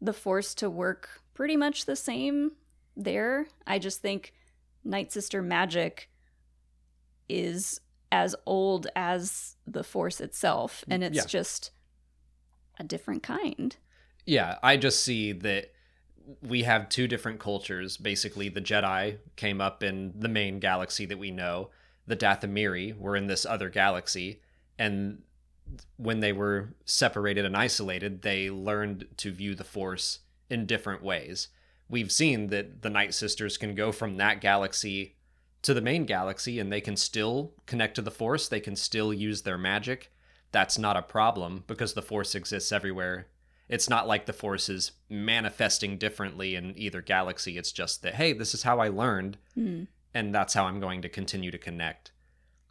the 0.01 0.13
Force 0.13 0.53
to 0.55 0.69
work 0.69 1.21
pretty 1.33 1.57
much 1.57 1.85
the 1.85 1.95
same 1.95 2.51
there. 2.95 3.47
I 3.67 3.79
just 3.79 4.01
think 4.01 4.33
Night 4.83 5.11
Sister 5.11 5.41
magic 5.41 6.09
is 7.27 7.81
as 8.11 8.35
old 8.45 8.87
as 8.95 9.55
the 9.65 9.83
Force 9.83 10.21
itself, 10.21 10.83
and 10.87 11.03
it's 11.03 11.17
Yeah. 11.17 11.25
just 11.25 11.71
a 12.79 12.83
different 12.83 13.23
kind. 13.23 13.75
Yeah, 14.25 14.57
I 14.63 14.77
just 14.77 15.03
see 15.03 15.31
that 15.31 15.73
we 16.41 16.63
have 16.63 16.89
two 16.89 17.07
different 17.07 17.39
cultures. 17.39 17.97
Basically, 17.97 18.49
the 18.49 18.61
Jedi 18.61 19.19
came 19.35 19.61
up 19.61 19.83
in 19.83 20.13
the 20.19 20.27
main 20.27 20.59
galaxy 20.59 21.05
that 21.05 21.17
we 21.19 21.31
know, 21.31 21.71
the 22.07 22.15
Dathomiri 22.15 22.97
were 22.97 23.15
in 23.15 23.27
this 23.27 23.45
other 23.45 23.69
galaxy, 23.69 24.41
and 24.77 25.23
when 25.97 26.19
they 26.19 26.31
were 26.31 26.75
separated 26.85 27.43
and 27.45 27.57
isolated, 27.57 28.21
they 28.21 28.49
learned 28.49 29.07
to 29.17 29.31
view 29.31 29.55
the 29.55 29.63
Force 29.63 30.19
in 30.49 30.65
different 30.65 31.01
ways. 31.01 31.47
We've 31.89 32.11
seen 32.11 32.47
that 32.47 32.81
the 32.81 32.89
Night 32.89 33.13
Sisters 33.13 33.57
can 33.57 33.75
go 33.75 33.91
from 33.91 34.17
that 34.17 34.41
galaxy 34.41 35.15
to 35.61 35.73
the 35.73 35.81
main 35.81 36.05
galaxy 36.05 36.59
and 36.59 36.71
they 36.71 36.81
can 36.81 36.95
still 36.95 37.53
connect 37.65 37.95
to 37.95 38.01
the 38.01 38.11
Force, 38.11 38.47
they 38.47 38.59
can 38.59 38.75
still 38.75 39.13
use 39.13 39.41
their 39.43 39.57
magic. 39.57 40.11
That's 40.51 40.77
not 40.77 40.97
a 40.97 41.01
problem 41.01 41.63
because 41.67 41.93
the 41.93 42.01
Force 42.01 42.33
exists 42.35 42.71
everywhere. 42.71 43.27
It's 43.67 43.89
not 43.89 44.07
like 44.07 44.25
the 44.25 44.33
Force 44.33 44.69
is 44.69 44.91
manifesting 45.09 45.97
differently 45.97 46.55
in 46.55 46.77
either 46.77 47.01
galaxy. 47.01 47.57
It's 47.57 47.71
just 47.71 48.03
that, 48.03 48.15
hey, 48.15 48.31
this 48.33 48.53
is 48.53 48.63
how 48.63 48.79
I 48.79 48.89
learned, 48.89 49.37
Mm. 49.57 49.87
and 50.13 50.33
that's 50.35 50.53
how 50.53 50.65
I'm 50.65 50.79
going 50.79 51.01
to 51.01 51.09
continue 51.09 51.49
to 51.51 51.57
connect. 51.57 52.11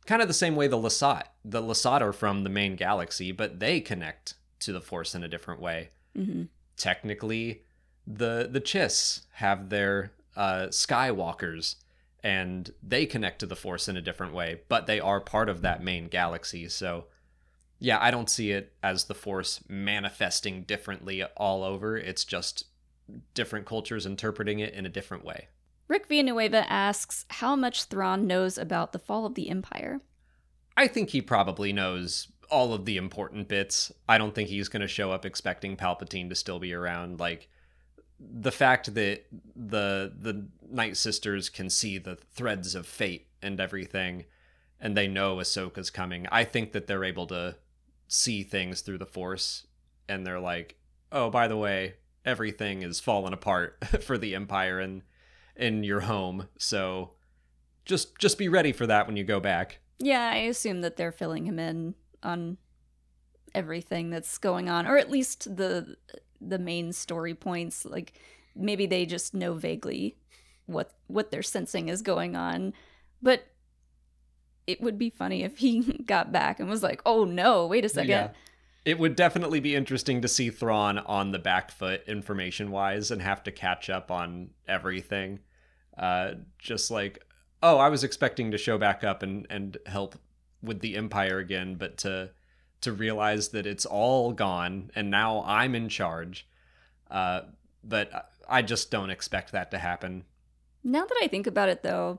Kind 0.07 0.23
of 0.23 0.29
the 0.29 0.35
same 0.35 0.55
way 0.55 0.69
the 0.69 0.77
Lasat. 0.77 1.25
The 1.45 1.63
Lasat 1.63 2.01
are 2.01 2.13
from 2.13 2.45
the 2.45 2.51
main 2.51 2.77
galaxy, 2.77 3.33
but 3.33 3.59
they 3.59 3.81
connect 3.81 4.35
to 4.61 4.73
the 4.73 4.81
Force 4.81 5.15
in 5.15 5.25
a 5.25 5.29
different 5.29 5.61
way. 5.61 5.91
hmm 6.15 6.45
Technically, 6.77 7.63
the 8.07 8.49
the 8.51 8.61
Chiss 8.61 9.23
have 9.35 9.69
their 9.71 10.13
uh, 10.37 10.67
Skywalkers, 10.71 11.77
and 12.23 12.73
they 12.83 13.07
connect 13.07 13.39
to 13.41 13.47
the 13.47 13.57
Force 13.57 13.89
in 13.89 13.97
a 13.97 14.03
different 14.03 14.35
way, 14.35 14.61
but 14.69 14.87
they 14.87 15.01
are 15.01 15.21
part 15.21 15.49
of 15.49 15.63
that 15.63 15.83
main 15.83 16.09
galaxy. 16.09 16.69
So, 16.69 17.05
yeah, 17.79 17.99
I 18.01 18.11
don't 18.11 18.31
see 18.31 18.51
it 18.51 18.73
as 18.83 19.05
the 19.05 19.15
Force 19.15 19.61
manifesting 19.69 20.63
differently 20.63 21.23
all 21.37 21.63
over. 21.63 21.97
It's 21.97 22.25
just 22.25 22.65
different 23.35 23.67
cultures 23.67 24.07
interpreting 24.07 24.59
it 24.61 24.75
in 24.75 24.87
a 24.87 24.91
different 24.91 25.25
way. 25.25 25.49
Rick 25.87 26.07
Villanueva 26.07 26.71
asks 26.71 27.27
how 27.29 27.55
much 27.55 27.85
Thrawn 27.85 28.27
knows 28.27 28.57
about 28.57 28.93
the 28.93 28.99
fall 28.99 29.27
of 29.27 29.35
the 29.35 29.51
Empire. 29.51 30.01
I 30.77 30.87
think 30.87 31.11
he 31.11 31.21
probably 31.21 31.73
knows 31.73 32.29
all 32.51 32.73
of 32.73 32.85
the 32.85 32.97
important 32.97 33.49
bits. 33.49 33.93
I 34.09 34.17
don't 34.19 34.35
think 34.35 34.49
he's 34.49 34.69
going 34.69 34.83
to 34.83 34.89
show 34.89 35.13
up 35.13 35.27
expecting 35.27 35.77
Palpatine 35.77 36.31
to 36.31 36.35
still 36.35 36.59
be 36.59 36.73
around. 36.73 37.21
Like 37.21 37.49
the 38.33 38.53
fact 38.53 38.95
that 38.95 39.27
the 39.55 40.13
the 40.19 40.49
Night 40.71 40.97
Sisters 40.97 41.49
can 41.49 41.71
see 41.71 41.99
the 41.99 42.17
threads 42.17 42.75
of 42.75 42.87
fate 42.87 43.29
and 43.43 43.61
everything, 43.61 44.25
and 44.81 44.97
they 44.97 45.09
know 45.09 45.37
Ahsoka's 45.37 45.91
coming. 45.91 46.27
I 46.31 46.45
think 46.45 46.73
that 46.73 46.87
they're 46.87 47.05
able 47.05 47.27
to 47.29 47.57
see 48.09 48.43
things 48.43 48.81
through 48.81 48.99
the 48.99 49.07
Force, 49.07 49.67
and 50.09 50.27
they're 50.27 50.41
like, 50.41 50.77
"Oh, 51.13 51.31
by 51.31 51.49
the 51.49 51.57
way, 51.57 51.95
everything 52.25 52.83
is 52.83 53.01
falling 53.01 53.33
apart 53.33 53.85
for 54.03 54.19
the 54.19 54.35
Empire 54.35 54.81
and 54.81 55.03
in 55.57 55.85
your 55.85 56.01
home." 56.01 56.49
So 56.59 57.13
just 57.85 58.19
just 58.19 58.39
be 58.39 58.49
ready 58.49 58.73
for 58.73 58.87
that 58.87 59.07
when 59.07 59.17
you 59.17 59.25
go 59.25 59.41
back. 59.41 59.79
Yeah, 59.99 60.31
I 60.33 60.39
assume 60.39 60.81
that 60.81 60.97
they're 60.97 61.13
filling 61.13 61.47
him 61.47 61.59
in 61.59 61.95
on 62.23 62.59
everything 63.55 64.11
that's 64.11 64.39
going 64.39 64.69
on, 64.69 64.87
or 64.87 64.99
at 64.99 65.11
least 65.11 65.57
the 65.57 65.97
the 66.49 66.59
main 66.59 66.93
story 66.93 67.35
points. 67.35 67.85
Like 67.85 68.15
maybe 68.55 68.87
they 68.87 69.07
just 69.07 69.35
know 69.35 69.55
vaguely 69.55 70.17
what 70.67 70.93
what 71.07 71.31
they're 71.31 71.43
sensing 71.43 71.89
is 71.89 72.03
going 72.03 72.37
on, 72.37 72.73
but 73.23 73.47
it 74.67 74.81
would 74.81 74.99
be 74.99 75.11
funny 75.11 75.43
if 75.43 75.59
he 75.59 75.81
got 76.07 76.33
back 76.33 76.61
and 76.61 76.69
was 76.69 76.83
like, 76.83 77.03
"Oh 77.05 77.25
no, 77.25 77.67
wait 77.67 77.85
a 77.85 77.89
second. 77.89 78.11
Yeah. 78.11 78.31
It 78.85 78.99
would 78.99 79.17
definitely 79.17 79.61
be 79.61 79.75
interesting 79.75 80.21
to 80.21 80.29
see 80.29 80.51
Thrawn 80.51 80.99
on 80.99 81.33
the 81.33 81.39
back 81.39 81.71
foot 81.71 82.03
information 82.07 82.71
wise 82.71 83.11
and 83.11 83.23
have 83.23 83.43
to 83.45 83.51
catch 83.51 83.89
up 83.89 84.11
on 84.11 84.51
everything. 84.69 85.41
Uh, 85.97 86.33
just 86.59 86.91
like, 86.91 87.25
oh, 87.63 87.79
I 87.79 87.89
was 87.89 88.05
expecting 88.05 88.51
to 88.51 88.59
show 88.59 88.77
back 88.77 89.03
up 89.03 89.23
and, 89.23 89.47
and 89.49 89.79
help 89.87 90.17
with 90.63 90.81
the 90.81 90.97
Empire 90.97 91.39
again, 91.39 91.77
but 91.77 91.97
to 91.99 92.31
to 92.85 92.93
realize 92.93 93.49
that 93.49 93.67
it's 93.67 93.85
all 93.85 94.33
gone 94.33 94.91
and 94.95 95.11
now 95.11 95.43
I'm 95.47 95.75
in 95.75 95.89
charge. 95.89 96.47
Uh, 97.11 97.43
but 97.83 98.31
I 98.49 98.63
just 98.63 98.91
don't 98.91 99.11
expect 99.11 99.53
that 99.53 99.71
to 99.71 99.79
happen. 99.79 100.25
Now 100.83 101.05
that 101.05 101.19
I 101.23 101.29
think 101.29 101.47
about 101.47 101.69
it, 101.69 101.83
though, 101.83 102.19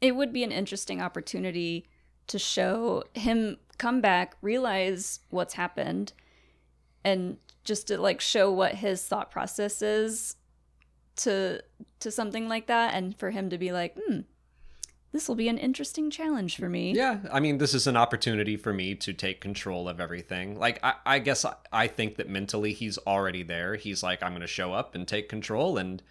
it 0.00 0.14
would 0.14 0.32
be 0.32 0.44
an 0.44 0.52
interesting 0.52 1.00
opportunity 1.00 1.88
to 2.28 2.38
show 2.38 3.04
him 3.14 3.56
come 3.78 4.00
back, 4.00 4.36
realize 4.42 5.20
what's 5.30 5.54
happened, 5.54 6.12
and 7.04 7.38
just 7.64 7.86
to 7.88 7.98
like 7.98 8.20
show 8.20 8.52
what 8.52 8.74
his 8.74 9.04
thought 9.06 9.30
process 9.30 9.82
is 9.82 10.36
to 11.16 11.62
to 12.00 12.10
something 12.10 12.48
like 12.48 12.66
that, 12.66 12.94
and 12.94 13.18
for 13.18 13.30
him 13.30 13.50
to 13.50 13.58
be 13.58 13.72
like, 13.72 13.96
hmm, 13.98 14.20
this 15.12 15.28
will 15.28 15.34
be 15.34 15.48
an 15.48 15.58
interesting 15.58 16.10
challenge 16.10 16.56
for 16.56 16.68
me. 16.68 16.92
Yeah, 16.92 17.20
I 17.32 17.40
mean, 17.40 17.58
this 17.58 17.74
is 17.74 17.86
an 17.86 17.96
opportunity 17.96 18.56
for 18.56 18.72
me 18.72 18.94
to 18.96 19.12
take 19.12 19.40
control 19.40 19.88
of 19.88 20.00
everything. 20.00 20.58
Like, 20.58 20.80
I, 20.82 20.94
I 21.06 21.18
guess 21.18 21.44
I, 21.44 21.54
I 21.72 21.86
think 21.86 22.16
that 22.16 22.28
mentally 22.28 22.72
he's 22.74 22.98
already 22.98 23.42
there. 23.42 23.76
He's 23.76 24.02
like, 24.02 24.22
I'm 24.22 24.32
going 24.32 24.42
to 24.42 24.46
show 24.46 24.72
up 24.72 24.94
and 24.94 25.08
take 25.08 25.28
control 25.28 25.78
and 25.78 26.02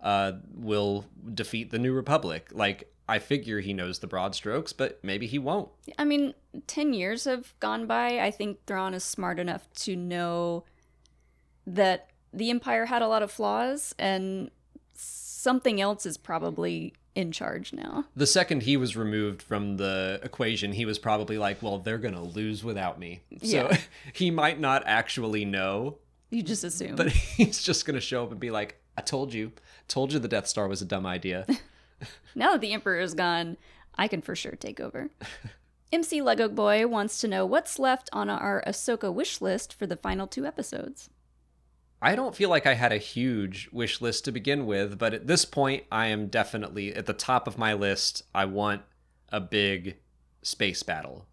uh, 0.00 0.32
will 0.54 1.06
defeat 1.32 1.70
the 1.70 1.78
New 1.78 1.92
Republic. 1.92 2.50
Like, 2.52 2.92
I 3.08 3.18
figure 3.18 3.60
he 3.60 3.72
knows 3.72 3.98
the 3.98 4.06
broad 4.06 4.34
strokes, 4.34 4.72
but 4.72 4.98
maybe 5.02 5.26
he 5.26 5.38
won't. 5.38 5.68
I 5.98 6.04
mean, 6.04 6.34
10 6.66 6.94
years 6.94 7.24
have 7.24 7.58
gone 7.60 7.86
by. 7.86 8.20
I 8.20 8.30
think 8.30 8.64
Thrawn 8.66 8.94
is 8.94 9.04
smart 9.04 9.38
enough 9.38 9.68
to 9.80 9.96
know 9.96 10.64
that 11.66 12.10
the 12.32 12.50
Empire 12.50 12.86
had 12.86 13.02
a 13.02 13.08
lot 13.08 13.22
of 13.22 13.30
flaws 13.30 13.94
and 13.98 14.50
something 15.44 15.78
else 15.78 16.06
is 16.06 16.16
probably 16.16 16.94
in 17.14 17.30
charge 17.30 17.72
now. 17.74 18.06
The 18.16 18.26
second 18.26 18.62
he 18.62 18.78
was 18.78 18.96
removed 18.96 19.42
from 19.42 19.76
the 19.76 20.18
equation, 20.22 20.72
he 20.72 20.86
was 20.86 20.98
probably 20.98 21.36
like, 21.36 21.62
well, 21.62 21.78
they're 21.78 21.98
going 21.98 22.14
to 22.14 22.22
lose 22.22 22.64
without 22.64 22.98
me. 22.98 23.20
So 23.42 23.68
Yeah. 23.70 23.78
he 24.14 24.30
might 24.30 24.58
not 24.58 24.82
actually 24.86 25.44
know, 25.44 25.98
You 26.30 26.42
just 26.42 26.64
assume. 26.64 26.96
but 26.96 27.08
he's 27.36 27.62
just 27.62 27.84
going 27.84 27.94
to 27.94 28.00
show 28.00 28.24
up 28.24 28.30
and 28.30 28.40
be 28.40 28.50
like, 28.50 28.80
I 28.96 29.02
told 29.02 29.34
you. 29.34 29.52
Told 29.86 30.12
you 30.14 30.18
the 30.18 30.28
Death 30.28 30.46
Star 30.46 30.66
was 30.66 30.80
a 30.80 30.86
dumb 30.86 31.04
idea. 31.04 31.46
now 32.34 32.52
that 32.52 32.62
the 32.62 32.72
Emperor 32.72 32.98
is 32.98 33.12
gone, 33.12 33.58
I 33.96 34.08
can 34.08 34.22
for 34.22 34.34
sure 34.34 34.56
take 34.56 34.80
over. 34.80 35.10
MC 35.92 36.22
Lego 36.22 36.48
Boy 36.48 36.86
wants 36.86 37.20
to 37.20 37.28
know 37.28 37.44
what's 37.44 37.78
left 37.78 38.08
on 38.14 38.30
our 38.30 38.64
Ahsoka 38.66 39.12
wish 39.12 39.42
list 39.42 39.74
for 39.74 39.86
the 39.86 39.96
final 39.96 40.26
two 40.26 40.46
episodes. 40.46 41.10
I 42.04 42.16
don't 42.16 42.36
feel 42.36 42.50
like 42.50 42.66
I 42.66 42.74
had 42.74 42.92
a 42.92 42.98
huge 42.98 43.70
wish 43.72 44.02
list 44.02 44.26
to 44.26 44.32
begin 44.32 44.66
with, 44.66 44.98
but 44.98 45.14
at 45.14 45.26
this 45.26 45.46
point, 45.46 45.84
I 45.90 46.08
am 46.08 46.26
definitely 46.26 46.94
at 46.94 47.06
the 47.06 47.14
top 47.14 47.48
of 47.48 47.56
my 47.56 47.72
list. 47.72 48.24
I 48.34 48.44
want 48.44 48.82
a 49.30 49.40
big 49.40 49.96
space 50.42 50.82
battle. 50.82 51.24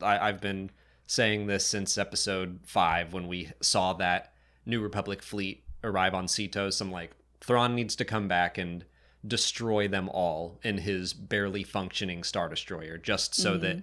I, 0.00 0.28
I've 0.28 0.40
been 0.40 0.70
saying 1.08 1.48
this 1.48 1.66
since 1.66 1.98
episode 1.98 2.60
five 2.64 3.12
when 3.12 3.26
we 3.26 3.50
saw 3.60 3.92
that 3.94 4.32
New 4.64 4.80
Republic 4.80 5.20
fleet 5.20 5.64
arrive 5.82 6.14
on 6.14 6.26
Seatos. 6.26 6.80
I'm 6.80 6.92
like, 6.92 7.10
Thrawn 7.40 7.74
needs 7.74 7.96
to 7.96 8.04
come 8.04 8.28
back 8.28 8.56
and 8.56 8.84
destroy 9.26 9.88
them 9.88 10.08
all 10.10 10.60
in 10.62 10.78
his 10.78 11.12
barely 11.12 11.64
functioning 11.64 12.22
Star 12.22 12.48
Destroyer, 12.48 12.98
just 12.98 13.34
so 13.34 13.54
mm-hmm. 13.54 13.62
that 13.62 13.82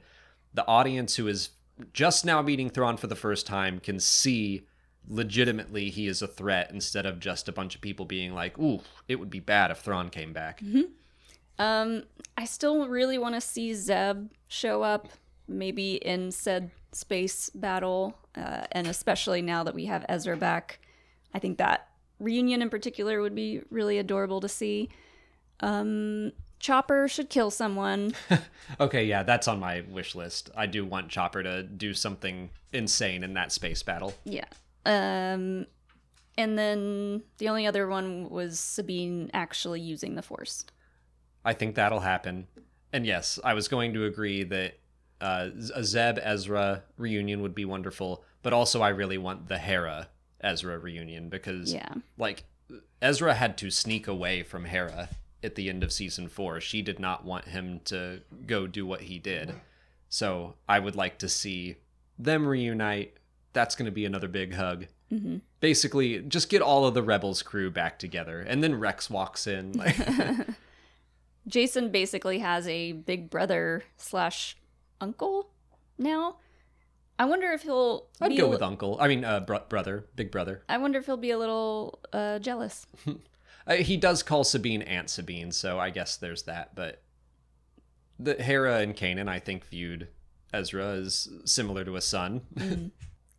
the 0.53 0.65
audience 0.65 1.17
who 1.17 1.27
is 1.27 1.49
just 1.91 2.23
now 2.23 2.41
meeting 2.41 2.69
Thrawn 2.69 2.95
for 2.95 3.07
the 3.07 3.17
first 3.17 3.45
time 3.45 3.81
can 3.81 3.99
see 3.99 4.65
legitimately 5.07 5.89
he 5.89 6.07
is 6.07 6.21
a 6.21 6.27
threat 6.27 6.71
instead 6.71 7.05
of 7.05 7.19
just 7.19 7.47
a 7.47 7.51
bunch 7.51 7.75
of 7.75 7.81
people 7.81 8.05
being 8.05 8.33
like, 8.33 8.57
ooh, 8.59 8.81
it 9.07 9.15
would 9.15 9.29
be 9.29 9.39
bad 9.39 9.71
if 9.71 9.79
Thrawn 9.79 10.09
came 10.09 10.33
back. 10.33 10.61
Um, 11.59 12.03
I 12.37 12.45
still 12.45 12.87
really 12.87 13.17
want 13.17 13.35
to 13.35 13.41
see 13.41 13.73
Zeb 13.73 14.29
show 14.47 14.83
up, 14.83 15.09
maybe 15.47 15.95
in 15.95 16.31
said 16.31 16.71
space 16.91 17.49
battle, 17.49 18.17
uh, 18.35 18.65
and 18.71 18.87
especially 18.87 19.41
now 19.41 19.63
that 19.63 19.75
we 19.75 19.85
have 19.85 20.05
Ezra 20.09 20.37
back, 20.37 20.79
I 21.33 21.39
think 21.39 21.57
that 21.57 21.87
reunion 22.19 22.61
in 22.61 22.69
particular 22.69 23.21
would 23.21 23.35
be 23.35 23.61
really 23.69 23.97
adorable 23.97 24.39
to 24.41 24.49
see. 24.49 24.89
Um, 25.59 26.31
Chopper 26.59 27.07
should 27.07 27.29
kill 27.29 27.51
someone. 27.51 28.13
Okay, 28.79 29.03
yeah, 29.03 29.23
that's 29.23 29.49
on 29.49 29.59
my 29.59 29.81
wish 29.89 30.15
list. 30.15 30.49
I 30.55 30.65
do 30.65 30.85
want 30.85 31.09
Chopper 31.09 31.43
to 31.43 31.61
do 31.61 31.93
something 31.93 32.49
insane 32.71 33.21
in 33.21 33.33
that 33.33 33.51
space 33.51 33.83
battle. 33.83 34.13
Yeah. 34.23 34.45
Um, 34.85 35.67
and 36.37 36.57
then 36.57 37.23
the 37.37 37.49
only 37.49 37.67
other 37.67 37.87
one 37.87 38.29
was 38.29 38.59
Sabine 38.59 39.29
actually 39.33 39.81
using 39.81 40.15
the 40.15 40.21
Force. 40.21 40.65
I 41.43 41.53
think 41.53 41.75
that'll 41.75 41.99
happen. 41.99 42.47
And 42.93 43.05
yes, 43.05 43.39
I 43.43 43.53
was 43.53 43.67
going 43.67 43.93
to 43.93 44.05
agree 44.05 44.43
that 44.43 44.77
uh, 45.19 45.49
a 45.75 45.83
Zeb 45.83 46.17
Ezra 46.21 46.83
reunion 46.97 47.41
would 47.41 47.55
be 47.55 47.65
wonderful, 47.65 48.23
but 48.43 48.53
also 48.53 48.81
I 48.81 48.89
really 48.89 49.17
want 49.17 49.47
the 49.47 49.57
Hera 49.57 50.07
Ezra 50.41 50.77
reunion 50.79 51.29
because, 51.29 51.73
Yeah. 51.73 51.93
like, 52.17 52.43
Ezra 53.01 53.33
had 53.33 53.57
to 53.59 53.69
sneak 53.69 54.07
away 54.07 54.43
from 54.43 54.65
Hera 54.65 55.09
at 55.43 55.55
the 55.55 55.69
end 55.69 55.83
of 55.83 55.91
season 55.91 56.27
four. 56.27 56.61
She 56.61 56.81
did 56.81 56.99
not 56.99 57.25
want 57.25 57.45
him 57.45 57.81
to 57.85 58.21
go 58.45 58.67
do 58.67 58.85
what 58.85 59.01
he 59.01 59.19
did. 59.19 59.53
So 60.09 60.55
I 60.67 60.79
would 60.79 60.95
like 60.95 61.17
to 61.19 61.29
see 61.29 61.77
them 62.17 62.47
reunite. 62.47 63.15
That's 63.53 63.75
going 63.75 63.85
to 63.85 63.91
be 63.91 64.05
another 64.05 64.27
big 64.27 64.53
hug. 64.53 64.87
hmm 65.09 65.37
Basically, 65.59 66.19
just 66.21 66.49
get 66.49 66.61
all 66.61 66.85
of 66.85 66.93
the 66.95 67.03
Rebels 67.03 67.43
crew 67.43 67.69
back 67.69 67.99
together, 67.99 68.39
and 68.41 68.63
then 68.63 68.79
Rex 68.79 69.09
walks 69.09 69.45
in. 69.47 69.73
Like, 69.77 69.95
Jacen 71.49 71.91
basically 71.91 72.39
has 72.39 72.67
a 72.67 72.91
big 72.91 73.29
brother 73.29 73.83
slash 73.97 74.55
uncle 74.99 75.49
now. 75.97 76.37
I 77.17 77.25
wonder 77.25 77.51
if 77.51 77.63
he'll. 77.63 78.07
I'd 78.19 78.37
go 78.37 78.47
with 78.47 78.61
li- 78.61 78.67
uncle. 78.67 78.97
I 78.99 79.07
mean, 79.07 79.23
uh, 79.25 79.39
br- 79.41 79.55
brother, 79.69 80.05
big 80.15 80.31
brother. 80.31 80.63
I 80.69 80.77
wonder 80.77 80.99
if 80.99 81.05
he'll 81.07 81.17
be 81.17 81.31
a 81.31 81.37
little 81.39 81.99
uh, 82.13 82.39
jealous. 82.39 82.85
Uh, 83.67 83.75
he 83.75 83.95
does 83.95 84.23
call 84.23 84.43
Sabine 84.43 84.81
Aunt 84.81 85.07
Sabine, 85.07 85.51
so 85.51 85.77
I 85.79 85.91
guess 85.91 86.17
there's 86.17 86.41
that. 86.43 86.73
But 86.73 87.03
the 88.17 88.33
Hera 88.33 88.79
and 88.79 88.95
Kanan, 88.95 89.29
I 89.29 89.37
think, 89.37 89.65
viewed 89.67 90.07
Ezra 90.51 90.93
as 90.95 91.27
similar 91.45 91.85
to 91.85 91.95
a 91.95 92.01
son. 92.01 92.41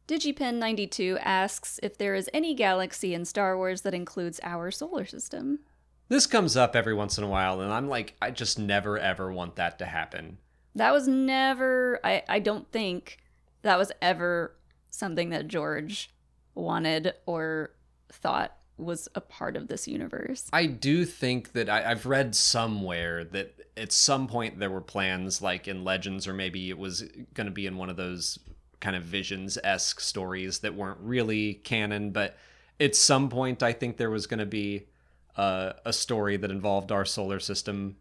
Digipin92 0.08 1.18
asks 1.22 1.78
if 1.82 1.96
there 1.96 2.14
is 2.14 2.28
any 2.34 2.54
galaxy 2.54 3.14
in 3.14 3.24
Star 3.24 3.56
Wars 3.56 3.82
that 3.82 3.94
includes 3.94 4.40
our 4.42 4.70
solar 4.70 5.04
system. 5.04 5.60
this 6.08 6.26
comes 6.26 6.56
up 6.56 6.76
every 6.76 6.94
once 6.94 7.16
in 7.16 7.24
a 7.24 7.28
while, 7.28 7.60
and 7.60 7.72
I'm 7.72 7.88
like, 7.88 8.14
I 8.20 8.30
just 8.30 8.58
never 8.58 8.98
ever 8.98 9.32
want 9.32 9.56
that 9.56 9.78
to 9.78 9.86
happen. 9.86 10.38
That 10.74 10.92
was 10.92 11.06
never, 11.06 12.00
I, 12.02 12.22
I 12.28 12.38
don't 12.38 12.70
think 12.70 13.18
that 13.62 13.78
was 13.78 13.92
ever 14.00 14.54
something 14.90 15.30
that 15.30 15.48
George 15.48 16.10
wanted 16.54 17.14
or 17.26 17.70
thought 18.10 18.56
was 18.76 19.08
a 19.14 19.20
part 19.20 19.56
of 19.56 19.68
this 19.68 19.86
universe. 19.86 20.48
I 20.52 20.66
do 20.66 21.04
think 21.04 21.52
that 21.52 21.68
I, 21.68 21.90
I've 21.90 22.06
read 22.06 22.34
somewhere 22.34 23.24
that 23.24 23.54
at 23.76 23.92
some 23.92 24.26
point 24.26 24.58
there 24.58 24.70
were 24.70 24.80
plans, 24.80 25.40
like 25.40 25.68
in 25.68 25.84
Legends, 25.84 26.26
or 26.26 26.34
maybe 26.34 26.68
it 26.68 26.78
was 26.78 27.02
going 27.34 27.46
to 27.46 27.52
be 27.52 27.66
in 27.66 27.76
one 27.76 27.90
of 27.90 27.96
those 27.96 28.38
kind 28.82 28.94
of 28.94 29.04
Visions 29.04 29.56
esque 29.64 30.00
stories 30.00 30.58
that 30.58 30.74
weren't 30.74 30.98
really 31.00 31.54
canon. 31.54 32.10
But 32.10 32.36
at 32.78 32.94
some 32.94 33.30
point, 33.30 33.62
I 33.62 33.72
think 33.72 33.96
there 33.96 34.10
was 34.10 34.26
going 34.26 34.40
to 34.40 34.46
be 34.46 34.88
uh, 35.36 35.72
a 35.86 35.92
story 35.94 36.36
that 36.36 36.50
involved 36.50 36.92
our 36.92 37.06
solar 37.06 37.40
system. 37.40 37.96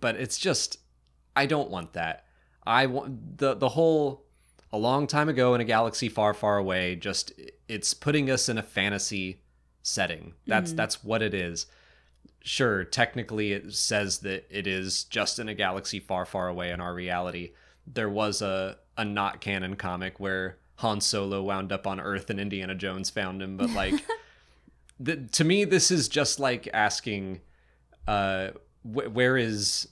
But 0.00 0.16
it's 0.16 0.36
just, 0.36 0.78
I 1.34 1.46
don't 1.46 1.70
want 1.70 1.94
that. 1.94 2.26
I 2.66 2.86
want 2.86 3.38
the 3.38 3.54
the 3.54 3.70
whole 3.70 4.24
a 4.72 4.78
long 4.78 5.06
time 5.06 5.28
ago 5.28 5.54
in 5.54 5.60
a 5.60 5.64
galaxy 5.64 6.08
far, 6.08 6.34
far 6.34 6.58
away. 6.58 6.96
Just 6.96 7.32
it's 7.68 7.94
putting 7.94 8.30
us 8.30 8.48
in 8.48 8.58
a 8.58 8.62
fantasy 8.62 9.42
setting. 9.82 10.34
That's 10.46 10.72
that's 10.72 11.04
what 11.04 11.22
it 11.22 11.34
is. 11.34 11.66
Sure, 12.40 12.84
technically 12.84 13.52
it 13.52 13.72
says 13.72 14.18
that 14.20 14.46
it 14.50 14.66
is 14.66 15.04
just 15.04 15.38
in 15.38 15.48
a 15.48 15.54
galaxy 15.54 16.00
far, 16.00 16.26
far 16.26 16.48
away 16.48 16.70
in 16.70 16.80
our 16.80 16.94
reality. 16.94 17.52
There 17.86 18.08
was 18.08 18.42
a 18.42 18.78
a 18.96 19.04
not 19.04 19.40
canon 19.40 19.76
comic 19.76 20.20
where 20.20 20.58
Han 20.76 21.00
Solo 21.00 21.42
wound 21.42 21.72
up 21.72 21.86
on 21.86 22.00
Earth 22.00 22.30
and 22.30 22.40
Indiana 22.40 22.74
Jones 22.74 23.10
found 23.10 23.42
him, 23.42 23.56
but 23.56 23.70
like 23.70 23.94
the, 25.00 25.16
to 25.32 25.44
me 25.44 25.64
this 25.64 25.90
is 25.90 26.08
just 26.08 26.38
like 26.40 26.68
asking 26.72 27.40
uh 28.06 28.50
wh- 28.82 29.12
where 29.14 29.36
is 29.36 29.88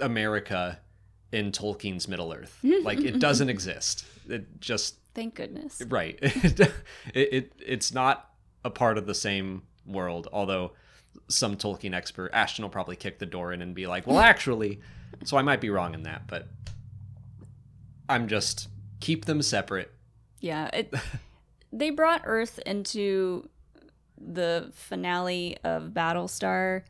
America 0.00 0.78
in 1.32 1.50
Tolkien's 1.50 2.08
Middle 2.08 2.32
Earth? 2.32 2.58
like 2.82 3.00
it 3.00 3.18
doesn't 3.18 3.48
exist. 3.48 4.04
It 4.28 4.60
just 4.60 4.96
Thank 5.14 5.34
goodness. 5.34 5.82
right 5.88 6.18
it, 6.22 6.70
it 7.14 7.52
it's 7.58 7.92
not 7.92 8.30
a 8.64 8.70
part 8.70 8.96
of 8.96 9.06
the 9.06 9.14
same 9.14 9.62
world 9.84 10.28
although 10.32 10.72
some 11.28 11.56
tolkien 11.56 11.92
expert 11.92 12.30
ashton 12.32 12.62
will 12.62 12.70
probably 12.70 12.96
kick 12.96 13.18
the 13.18 13.26
door 13.26 13.52
in 13.52 13.60
and 13.60 13.74
be 13.74 13.86
like 13.86 14.06
well 14.06 14.20
actually 14.20 14.80
so 15.24 15.36
i 15.36 15.42
might 15.42 15.60
be 15.60 15.68
wrong 15.68 15.92
in 15.92 16.04
that 16.04 16.26
but 16.28 16.48
i'm 18.12 18.28
just 18.28 18.68
keep 19.00 19.24
them 19.24 19.42
separate 19.42 19.90
Yeah, 20.40 20.68
it, 20.72 20.94
they 21.72 21.90
brought 21.90 22.22
Earth 22.24 22.58
into 22.66 23.48
the 24.18 24.70
finale 24.74 25.56
of 25.64 25.90
Battlestar, 25.92 26.82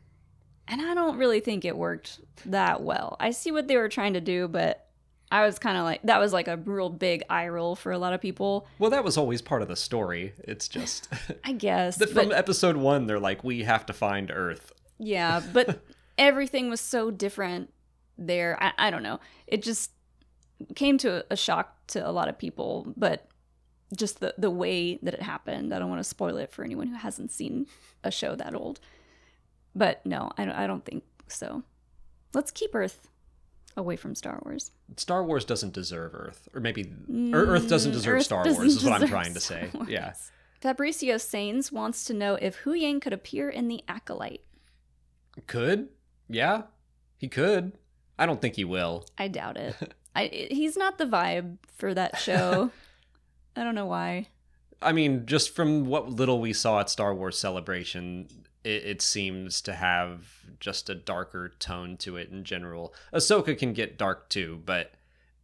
and 0.67 0.81
I 0.81 0.93
don't 0.93 1.17
really 1.17 1.39
think 1.39 1.65
it 1.65 1.75
worked 1.77 2.19
that 2.45 2.81
well. 2.83 3.15
I 3.19 3.31
see 3.31 3.51
what 3.51 3.67
they 3.67 3.77
were 3.77 3.89
trying 3.89 4.13
to 4.13 4.21
do, 4.21 4.47
but 4.47 4.87
I 5.31 5.45
was 5.45 5.57
kind 5.57 5.77
of 5.77 5.83
like 5.83 6.01
that 6.03 6.19
was 6.19 6.33
like 6.33 6.47
a 6.47 6.57
real 6.57 6.89
big 6.89 7.23
eye 7.29 7.47
roll 7.47 7.75
for 7.75 7.91
a 7.91 7.97
lot 7.97 8.13
of 8.13 8.21
people. 8.21 8.67
well 8.77 8.91
that 8.91 9.03
was 9.03 9.17
always 9.17 9.41
part 9.41 9.61
of 9.63 9.67
the 9.67 9.75
story 9.75 10.33
it's 10.39 10.67
just 10.67 11.09
I 11.43 11.53
guess, 11.53 11.97
that 11.97 12.09
from 12.09 12.29
but, 12.29 12.37
episode 12.37 12.77
one 12.77 13.07
they're 13.07 13.19
like 13.19 13.43
we 13.43 13.63
have 13.63 13.85
to 13.87 13.93
find 13.93 14.29
earth 14.31 14.71
yeah, 14.99 15.41
but 15.51 15.81
everything 16.17 16.69
was 16.69 16.81
so 16.81 17.11
different 17.11 17.73
there. 18.17 18.57
I, 18.61 18.87
I 18.87 18.89
don't 18.91 19.03
know. 19.03 19.19
It 19.47 19.61
just 19.63 19.91
came 20.75 20.97
to 20.99 21.25
a 21.29 21.35
shock 21.35 21.85
to 21.87 22.07
a 22.07 22.11
lot 22.11 22.27
of 22.29 22.37
people, 22.37 22.93
but 22.97 23.27
just 23.95 24.19
the 24.19 24.33
the 24.37 24.49
way 24.51 24.97
that 25.03 25.13
it 25.13 25.21
happened. 25.21 25.73
I 25.73 25.79
don't 25.79 25.89
want 25.89 25.99
to 25.99 26.03
spoil 26.03 26.37
it 26.37 26.51
for 26.51 26.63
anyone 26.63 26.87
who 26.87 26.95
hasn't 26.95 27.31
seen 27.31 27.67
a 28.03 28.11
show 28.11 28.35
that 28.35 28.55
old. 28.55 28.79
But 29.75 30.05
no, 30.05 30.31
I 30.37 30.45
don't, 30.45 30.55
I 30.55 30.67
don't 30.67 30.85
think 30.85 31.03
so. 31.27 31.63
Let's 32.33 32.51
keep 32.51 32.73
Earth 32.75 33.07
away 33.75 33.95
from 33.95 34.13
Star 34.15 34.39
Wars. 34.45 34.69
star 34.97 35.23
wars 35.23 35.45
doesn't 35.45 35.73
deserve 35.73 36.13
earth 36.13 36.47
or 36.53 36.61
maybe 36.61 36.83
or 37.33 37.39
earth 37.45 37.67
doesn't 37.67 37.91
Mm, 37.91 37.95
deserve 37.95 38.15
Earth 38.17 38.23
star 38.25 38.43
doesn't 38.43 38.61
wars 38.61 38.75
is 38.75 38.83
what 38.83 39.01
i'm 39.01 39.07
trying 39.07 39.33
to 39.33 39.39
say 39.39 39.71
yeah 39.87 40.13
Fabricio 40.61 41.19
Sains 41.19 41.71
wants 41.71 42.03
to 42.05 42.13
know 42.13 42.35
if 42.35 42.63
Huyang 42.65 43.01
could 43.01 43.13
appear 43.13 43.49
in 43.49 43.67
the 43.67 43.83
Acolyte. 43.87 44.43
could 45.47 45.89
yeah 46.29 46.63
he 47.17 47.27
could 47.27 47.71
i 48.19 48.27
don't 48.27 48.41
think 48.41 48.55
he 48.57 48.63
will 48.63 49.05
I 49.17 49.27
doubt 49.27 49.57
it. 49.57 49.75
I, 50.15 50.47
he's 50.51 50.77
not 50.77 50.97
the 50.97 51.05
vibe 51.05 51.57
for 51.75 51.93
that 51.93 52.17
show. 52.19 52.71
I 53.55 53.63
don't 53.63 53.75
know 53.75 53.85
why. 53.85 54.27
I 54.81 54.91
mean, 54.91 55.25
just 55.25 55.55
from 55.55 55.85
what 55.85 56.09
little 56.09 56.41
we 56.41 56.53
saw 56.53 56.79
at 56.79 56.89
Star 56.89 57.13
Wars 57.15 57.37
Celebration, 57.37 58.27
it, 58.63 58.85
it 58.85 59.01
seems 59.01 59.61
to 59.61 59.73
have 59.73 60.27
just 60.59 60.89
a 60.89 60.95
darker 60.95 61.53
tone 61.59 61.97
to 61.97 62.17
it 62.17 62.29
in 62.29 62.43
general. 62.43 62.93
Ahsoka 63.13 63.57
can 63.57 63.73
get 63.73 63.97
dark 63.97 64.29
too, 64.29 64.61
but 64.65 64.93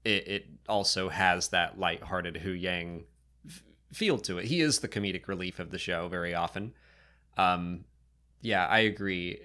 it, 0.03 0.27
it 0.27 0.45
also 0.67 1.10
has 1.10 1.49
that 1.49 1.79
lighthearted 1.79 2.36
Huyang 2.36 3.03
f- 3.47 3.63
feel 3.91 4.17
to 4.19 4.38
it. 4.38 4.45
He 4.45 4.62
is 4.62 4.79
the 4.79 4.88
comedic 4.88 5.27
relief 5.27 5.60
of 5.60 5.71
the 5.71 5.77
show 5.77 6.08
very 6.08 6.34
often. 6.34 6.73
Um, 7.38 7.86
yeah, 8.41 8.65
I 8.67 8.79
agree. 8.79 9.39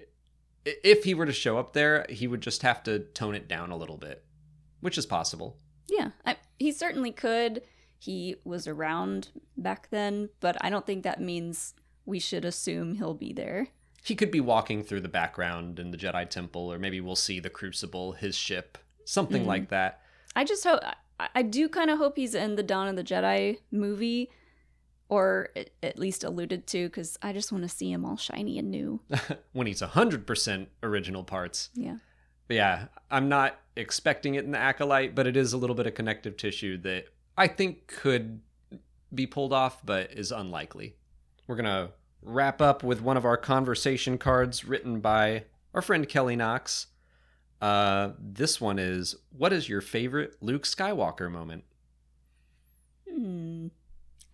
If 0.65 1.03
he 1.03 1.13
were 1.13 1.25
to 1.25 1.33
show 1.33 1.57
up 1.57 1.73
there, 1.73 2.05
he 2.09 2.27
would 2.27 2.41
just 2.41 2.61
have 2.63 2.83
to 2.83 2.99
tone 2.99 3.35
it 3.35 3.47
down 3.47 3.71
a 3.71 3.77
little 3.77 3.97
bit, 3.97 4.23
which 4.85 4.97
is 4.99 5.05
possible. 5.07 5.57
Yeah, 5.89 6.11
I, 6.25 6.37
he 6.59 6.71
certainly 6.71 7.11
could. 7.11 7.63
He 7.97 8.35
was 8.43 8.67
around 8.67 9.29
back 9.57 9.89
then, 9.89 10.29
but 10.39 10.55
I 10.63 10.69
don't 10.69 10.85
think 10.85 11.03
that 11.03 11.19
means 11.19 11.73
we 12.05 12.19
should 12.19 12.45
assume 12.45 12.95
he'll 12.95 13.15
be 13.15 13.33
there. 13.33 13.69
he 14.03 14.13
could 14.15 14.29
be 14.29 14.39
walking 14.39 14.83
through 14.83 15.01
the 15.01 15.07
background 15.09 15.79
in 15.79 15.89
the 15.89 15.97
Jedi 15.97 16.29
Temple, 16.29 16.71
or 16.71 16.77
maybe 16.77 17.01
we'll 17.01 17.15
see 17.15 17.39
the 17.39 17.49
Crucible, 17.49 18.11
his 18.13 18.35
ship, 18.35 18.77
something 19.05 19.41
Mhm. 19.43 19.47
like 19.47 19.69
that. 19.69 20.01
I 20.35 20.43
just 20.43 20.63
hope 20.63 20.79
I, 21.19 21.29
I 21.33 21.41
do 21.41 21.67
kind 21.67 21.89
of 21.89 21.97
hope 21.97 22.15
he's 22.15 22.35
in 22.35 22.55
the 22.55 22.61
Dawn 22.61 22.87
of 22.87 22.95
the 22.95 23.03
Jedi 23.03 23.57
movie, 23.71 24.29
or 25.09 25.49
at, 25.55 25.71
at 25.81 25.97
least 25.97 26.23
alluded 26.23 26.67
to, 26.67 26.85
because 26.87 27.17
I 27.23 27.33
just 27.33 27.51
want 27.51 27.63
to 27.63 27.69
see 27.69 27.91
him 27.91 28.05
all 28.05 28.17
shiny 28.17 28.59
and 28.59 28.69
new. 28.69 29.01
when 29.53 29.65
he's 29.65 29.81
100% 29.81 30.67
original 30.83 31.23
parts. 31.23 31.69
Yeah. 31.73 31.97
But 32.47 32.55
yeah, 32.55 32.85
I'm 33.09 33.29
not 33.29 33.59
expecting 33.75 34.35
it 34.35 34.45
in 34.45 34.51
the 34.51 34.57
Acolyte, 34.57 35.15
but 35.15 35.27
it 35.27 35.35
is 35.35 35.53
a 35.53 35.57
little 35.57 35.75
bit 35.75 35.87
of 35.87 35.95
connective 35.95 36.37
tissue 36.37 36.77
that 36.79 37.05
I 37.37 37.47
think 37.47 37.87
could 37.87 38.41
be 39.13 39.25
pulled 39.25 39.53
off, 39.53 39.85
but 39.85 40.11
is 40.11 40.31
unlikely. 40.31 40.95
We're 41.47 41.57
to 41.65 41.91
wrap 42.21 42.61
up 42.61 42.83
with 42.83 43.01
one 43.01 43.17
of 43.17 43.25
our 43.25 43.37
conversation 43.37 44.17
cards 44.17 44.65
written 44.65 44.99
by 44.99 45.45
our 45.73 45.81
friend 45.81 46.07
Kelly 46.07 46.35
Knox. 46.35 46.87
Uh, 47.61 48.11
this 48.19 48.59
one 48.59 48.79
is 48.79 49.15
What 49.35 49.53
is 49.53 49.69
your 49.69 49.81
favorite 49.81 50.35
Luke 50.41 50.63
Skywalker 50.63 51.31
moment? 51.31 51.63
Hmm. 53.09 53.67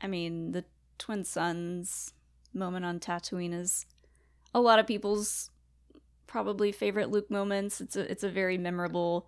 I 0.01 0.07
mean, 0.07 0.51
the 0.51 0.65
twin 0.97 1.23
suns 1.23 2.13
moment 2.53 2.85
on 2.85 2.99
Tatooine 2.99 3.53
is 3.53 3.85
a 4.53 4.59
lot 4.61 4.79
of 4.79 4.87
people's 4.87 5.49
probably 6.31 6.71
favorite 6.71 7.11
Luke 7.11 7.29
moments. 7.29 7.81
It's 7.81 7.97
a 7.97 8.09
it's 8.09 8.23
a 8.23 8.29
very 8.29 8.57
memorable, 8.57 9.27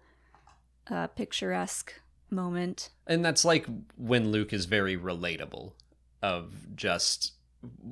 uh, 0.90 1.08
picturesque 1.08 1.94
moment. 2.30 2.92
And 3.06 3.24
that's 3.24 3.44
like 3.44 3.68
when 3.98 4.32
Luke 4.32 4.54
is 4.54 4.66
very 4.66 4.98
relatable 4.98 5.74
of 6.22 6.76
just 6.76 7.34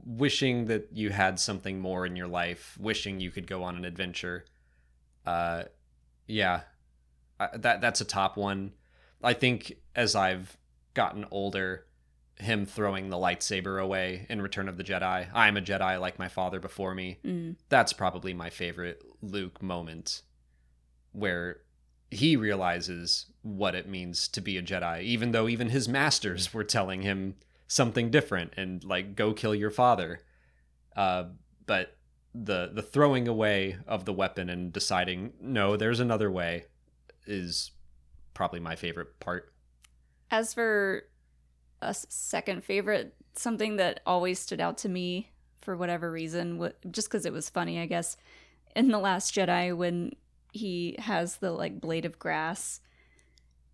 wishing 0.06 0.66
that 0.68 0.88
you 0.94 1.10
had 1.10 1.40
something 1.40 1.80
more 1.80 2.06
in 2.06 2.16
your 2.16 2.28
life, 2.28 2.78
wishing 2.80 3.20
you 3.20 3.32
could 3.32 3.48
go 3.48 3.64
on 3.64 3.76
an 3.76 3.84
adventure. 3.84 4.46
Uh 5.26 5.64
yeah. 6.26 6.62
I, 7.38 7.50
that 7.58 7.82
that's 7.82 8.00
a 8.00 8.06
top 8.06 8.38
one. 8.38 8.72
I 9.22 9.34
think 9.34 9.74
as 9.94 10.16
I've 10.16 10.58
gotten 10.94 11.26
older, 11.32 11.86
him 12.36 12.66
throwing 12.66 13.10
the 13.10 13.18
lightsaber 13.18 13.82
away 13.82 14.26
in 14.30 14.42
Return 14.42 14.68
of 14.68 14.78
the 14.78 14.84
Jedi. 14.84 15.28
I'm 15.34 15.58
a 15.58 15.62
Jedi 15.62 16.00
like 16.00 16.18
my 16.18 16.28
father 16.28 16.60
before 16.60 16.96
me 16.96 17.20
Mm. 17.24 17.56
that's 17.70 17.94
probably 17.94 18.34
my 18.34 18.50
favorite 18.50 19.04
Luke 19.22 19.62
moment 19.62 20.22
where 21.12 21.58
he 22.10 22.36
realizes 22.36 23.28
what 23.42 23.76
it 23.76 23.88
means 23.88 24.28
to 24.30 24.42
be 24.42 24.58
a 24.58 24.62
Jedi, 24.62 25.02
even 25.04 25.32
though 25.32 25.48
even 25.48 25.70
his 25.70 25.88
masters 25.88 26.54
were 26.54 26.64
telling 26.64 27.02
him 27.04 27.36
something 27.68 28.10
different 28.10 28.54
and 28.58 28.84
like 28.84 29.16
go 29.16 29.34
kill 29.34 29.56
your 29.56 29.72
father. 29.72 30.22
Uh, 30.96 31.26
but 31.66 31.96
the 32.34 32.70
the 32.74 32.82
throwing 32.82 33.28
away 33.28 33.78
of 33.88 34.06
the 34.06 34.14
weapon 34.14 34.50
and 34.50 34.72
deciding 34.74 35.34
no, 35.42 35.76
there's 35.78 36.00
another 36.00 36.32
way 36.32 36.66
is 37.28 37.72
probably 38.34 38.60
my 38.60 38.76
favorite 38.76 39.20
part. 39.20 39.54
As 40.30 40.54
for 40.54 41.04
a 41.82 41.94
second 41.94 42.64
favorite, 42.64 43.14
something 43.34 43.78
that 43.78 44.02
always 44.06 44.40
stood 44.40 44.62
out 44.62 44.78
to 44.80 44.90
me 44.90 45.32
for 45.62 45.76
whatever 45.76 46.12
reason, 46.12 46.72
just 46.90 47.08
because 47.08 47.26
it 47.26 47.34
was 47.34 47.50
funny, 47.50 47.80
I 47.80 47.86
guess, 47.86 48.18
in 48.76 48.90
The 48.90 49.00
Last 49.00 49.34
Jedi 49.34 49.76
when 49.76 50.14
he 50.52 50.96
has 51.00 51.38
the 51.38 51.52
like 51.52 51.80
blade 51.80 52.06
of 52.06 52.20
grass 52.20 52.82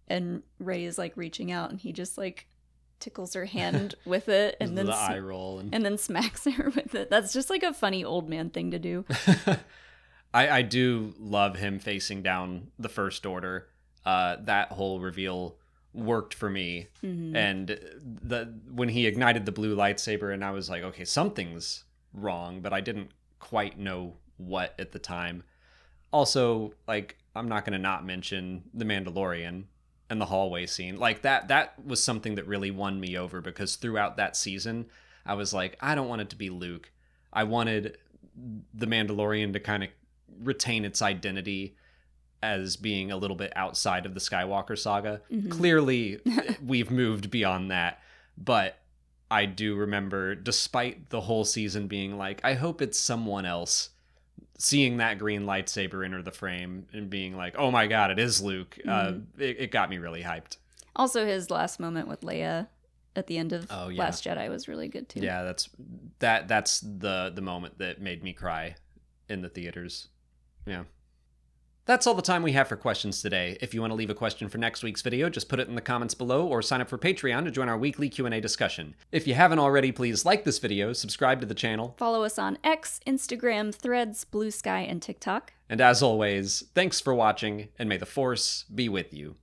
and 0.08 0.43
Rey 0.60 0.86
is 0.86 0.98
like 0.98 1.13
reaching 1.15 1.52
out 1.52 1.70
and 1.70 1.80
he 1.80 1.91
just 1.91 2.17
like 2.17 2.48
tickles 3.00 3.34
her 3.34 3.46
hand 3.46 3.96
with 4.06 4.30
it 4.30 4.56
and 4.60 4.78
then 4.78 4.86
the 4.86 4.93
sm- 4.93 5.12
eye 5.12 5.20
roll 5.20 5.60
and, 5.60 5.74
and 5.74 5.86
then 5.86 5.98
smacks 5.98 6.46
her 6.52 6.70
with 6.70 6.96
it. 6.96 7.10
That's 7.10 7.34
just 7.34 7.50
like 7.50 7.63
a 7.63 7.74
funny 7.74 8.04
old 8.04 8.30
man 8.30 8.50
thing 8.50 8.72
to 8.72 8.80
do. 8.80 9.06
I, 10.34 10.50
I 10.50 10.62
do 10.62 11.13
love 11.20 11.56
him 11.56 11.80
facing 11.80 12.22
down 12.22 12.67
the 12.78 12.89
first 12.89 13.26
order. 13.26 13.67
Uh, 14.06 14.38
that 14.41 14.72
whole 14.72 15.00
reveal 15.00 15.58
worked 15.97 16.33
for 16.33 16.49
me. 16.49 16.88
Mhm. 17.03 17.36
And 17.36 17.67
the 18.21 18.53
when 18.69 18.89
he 18.89 19.07
ignited 19.07 19.45
the 19.45 19.51
blue 19.51 19.75
lightsaber, 19.75 20.33
and 20.33 20.43
I 20.43 20.51
was 20.51 20.69
like, 20.69 20.83
okay, 20.83 21.05
something's 21.05 21.83
wrong, 22.13 22.62
but 22.62 22.71
I 22.71 22.81
didn't 22.81 23.12
quite 23.39 23.77
know 23.77 24.17
what 24.38 24.75
at 24.79 24.91
the 24.91 24.99
time. 24.99 25.43
Also, 26.13 26.73
like, 26.88 27.17
I'm 27.36 27.49
not 27.49 27.65
gonna 27.65 27.79
not 27.79 28.05
mention 28.05 28.69
the 28.73 28.86
Mandalorian 28.86 29.65
and 30.10 30.21
the 30.21 30.25
hallway 30.25 30.65
scene. 30.65 30.97
Like 30.97 31.23
that 31.23 31.47
that 31.47 31.83
was 31.83 32.01
something 32.03 32.36
that 32.36 32.47
really 32.47 32.71
won 32.71 32.99
me 32.99 33.17
over 33.17 33.41
because 33.41 33.75
throughout 33.75 34.17
that 34.17 34.38
season, 34.38 34.86
I 35.25 35.33
was 35.33 35.53
like, 35.53 35.77
I 35.81 35.95
don't 35.95 36.07
want 36.07 36.21
it 36.21 36.29
to 36.29 36.36
be 36.36 36.49
Luke. 36.49 36.91
I 37.33 37.43
wanted 37.43 37.97
the 38.73 38.86
Mandalorian 38.86 39.51
to 39.53 39.60
kind 39.60 39.83
of 39.83 39.89
retain 40.39 40.86
its 40.86 41.01
identity 41.01 41.75
as 42.43 42.76
being 42.78 43.12
a 43.12 43.17
little 43.17 43.36
bit 43.36 43.52
outside 43.56 44.06
of 44.06 44.13
the 44.13 44.19
Skywalker 44.19 44.78
saga. 44.78 45.21
Mhm. 45.32 45.50
Clearly, 45.52 46.19
we've 46.65 46.91
moved 46.91 47.32
beyond 47.32 47.71
that, 47.71 48.00
but 48.38 48.78
I 49.30 49.45
do 49.45 49.76
remember, 49.76 50.36
despite 50.36 51.10
the 51.10 51.21
whole 51.21 51.43
season 51.43 51.88
being 51.88 52.17
like, 52.17 52.39
I 52.43 52.54
hope 52.54 52.82
it's 52.82 52.97
someone 53.00 53.45
else. 53.45 53.89
Seeing 54.60 54.97
that 54.97 55.19
green 55.19 55.43
lightsaber 55.43 56.04
enter 56.06 56.21
the 56.23 56.32
frame 56.32 56.88
and 56.93 57.10
being 57.10 57.36
like, 57.38 57.56
"Oh 57.60 57.69
my 57.69 57.86
god, 57.86 58.10
it 58.10 58.17
is 58.17 58.41
Luke!" 58.41 58.78
Uh, 58.88 59.13
it, 59.38 59.58
it 59.60 59.71
got 59.71 59.89
me 59.89 59.97
really 60.00 60.23
hyped. 60.23 60.58
Also, 60.95 61.28
his 61.28 61.52
last 61.52 61.80
moment 61.80 62.08
with 62.08 62.21
Leia 62.21 62.67
at 63.15 63.28
the 63.28 63.38
end 63.38 63.54
of 63.54 63.67
Oh, 63.69 63.89
yeah. 63.89 64.02
Last 64.02 64.23
Jedi 64.23 64.50
was 64.50 64.67
really 64.67 64.88
good 64.88 65.10
too. 65.10 65.19
Yeah, 65.19 65.43
that's 65.43 65.69
that. 66.19 66.47
That's 66.47 66.80
the 66.80 67.32
the 67.36 67.41
moment 67.41 67.78
that 67.78 68.02
made 68.02 68.23
me 68.23 68.34
cry 68.34 68.76
in 69.30 69.41
the 69.41 69.50
theaters. 69.50 70.08
Yeah. 70.65 70.86
That's 71.88 72.06
all 72.06 72.15
the 72.15 72.21
time 72.21 72.43
we 72.43 72.52
have 72.52 72.67
for 72.67 72.76
questions 72.76 73.21
today. 73.21 73.58
If 73.62 73.73
you 73.73 73.80
want 73.80 73.91
to 73.91 73.95
leave 73.95 74.10
a 74.10 74.13
question 74.13 74.50
for 74.50 74.58
next 74.58 74.84
week's 74.84 75.02
video, 75.02 75.30
just 75.30 75.47
put 75.47 75.62
it 75.62 75.69
in 75.69 75.76
the 75.76 75.82
comments 75.82 76.13
below 76.13 76.45
or 76.45 76.62
sign 76.62 76.82
up 76.82 76.89
for 76.89 76.97
Patreon 76.97 77.45
to 77.45 77.52
join 77.52 77.69
our 77.69 77.78
weekly 77.78 78.10
Q&A 78.10 78.41
discussion. 78.41 78.93
If 79.13 79.26
you 79.26 79.36
haven't 79.36 79.60
already, 79.60 79.93
please 79.93 80.26
like 80.26 80.43
this 80.43 80.60
video, 80.60 80.91
subscribe 80.91 81.39
to 81.39 81.45
the 81.47 81.56
channel, 81.56 81.95
Follow 81.97 82.23
us 82.26 82.38
on 82.38 82.58
X, 82.62 83.00
Instagram, 83.08 83.73
Threads, 83.73 84.26
Blue 84.26 84.52
Sky, 84.52 84.82
and 84.82 85.02
TikTok. 85.02 85.54
and 85.69 85.80
as 85.80 86.04
always, 86.04 86.65
thanks 86.76 87.00
for 87.00 87.15
watching 87.15 87.69
and 87.80 87.88
may 87.88 87.95
the 87.95 88.06
force 88.06 88.65
be 88.76 88.89
with 88.89 89.13
you. 89.13 89.38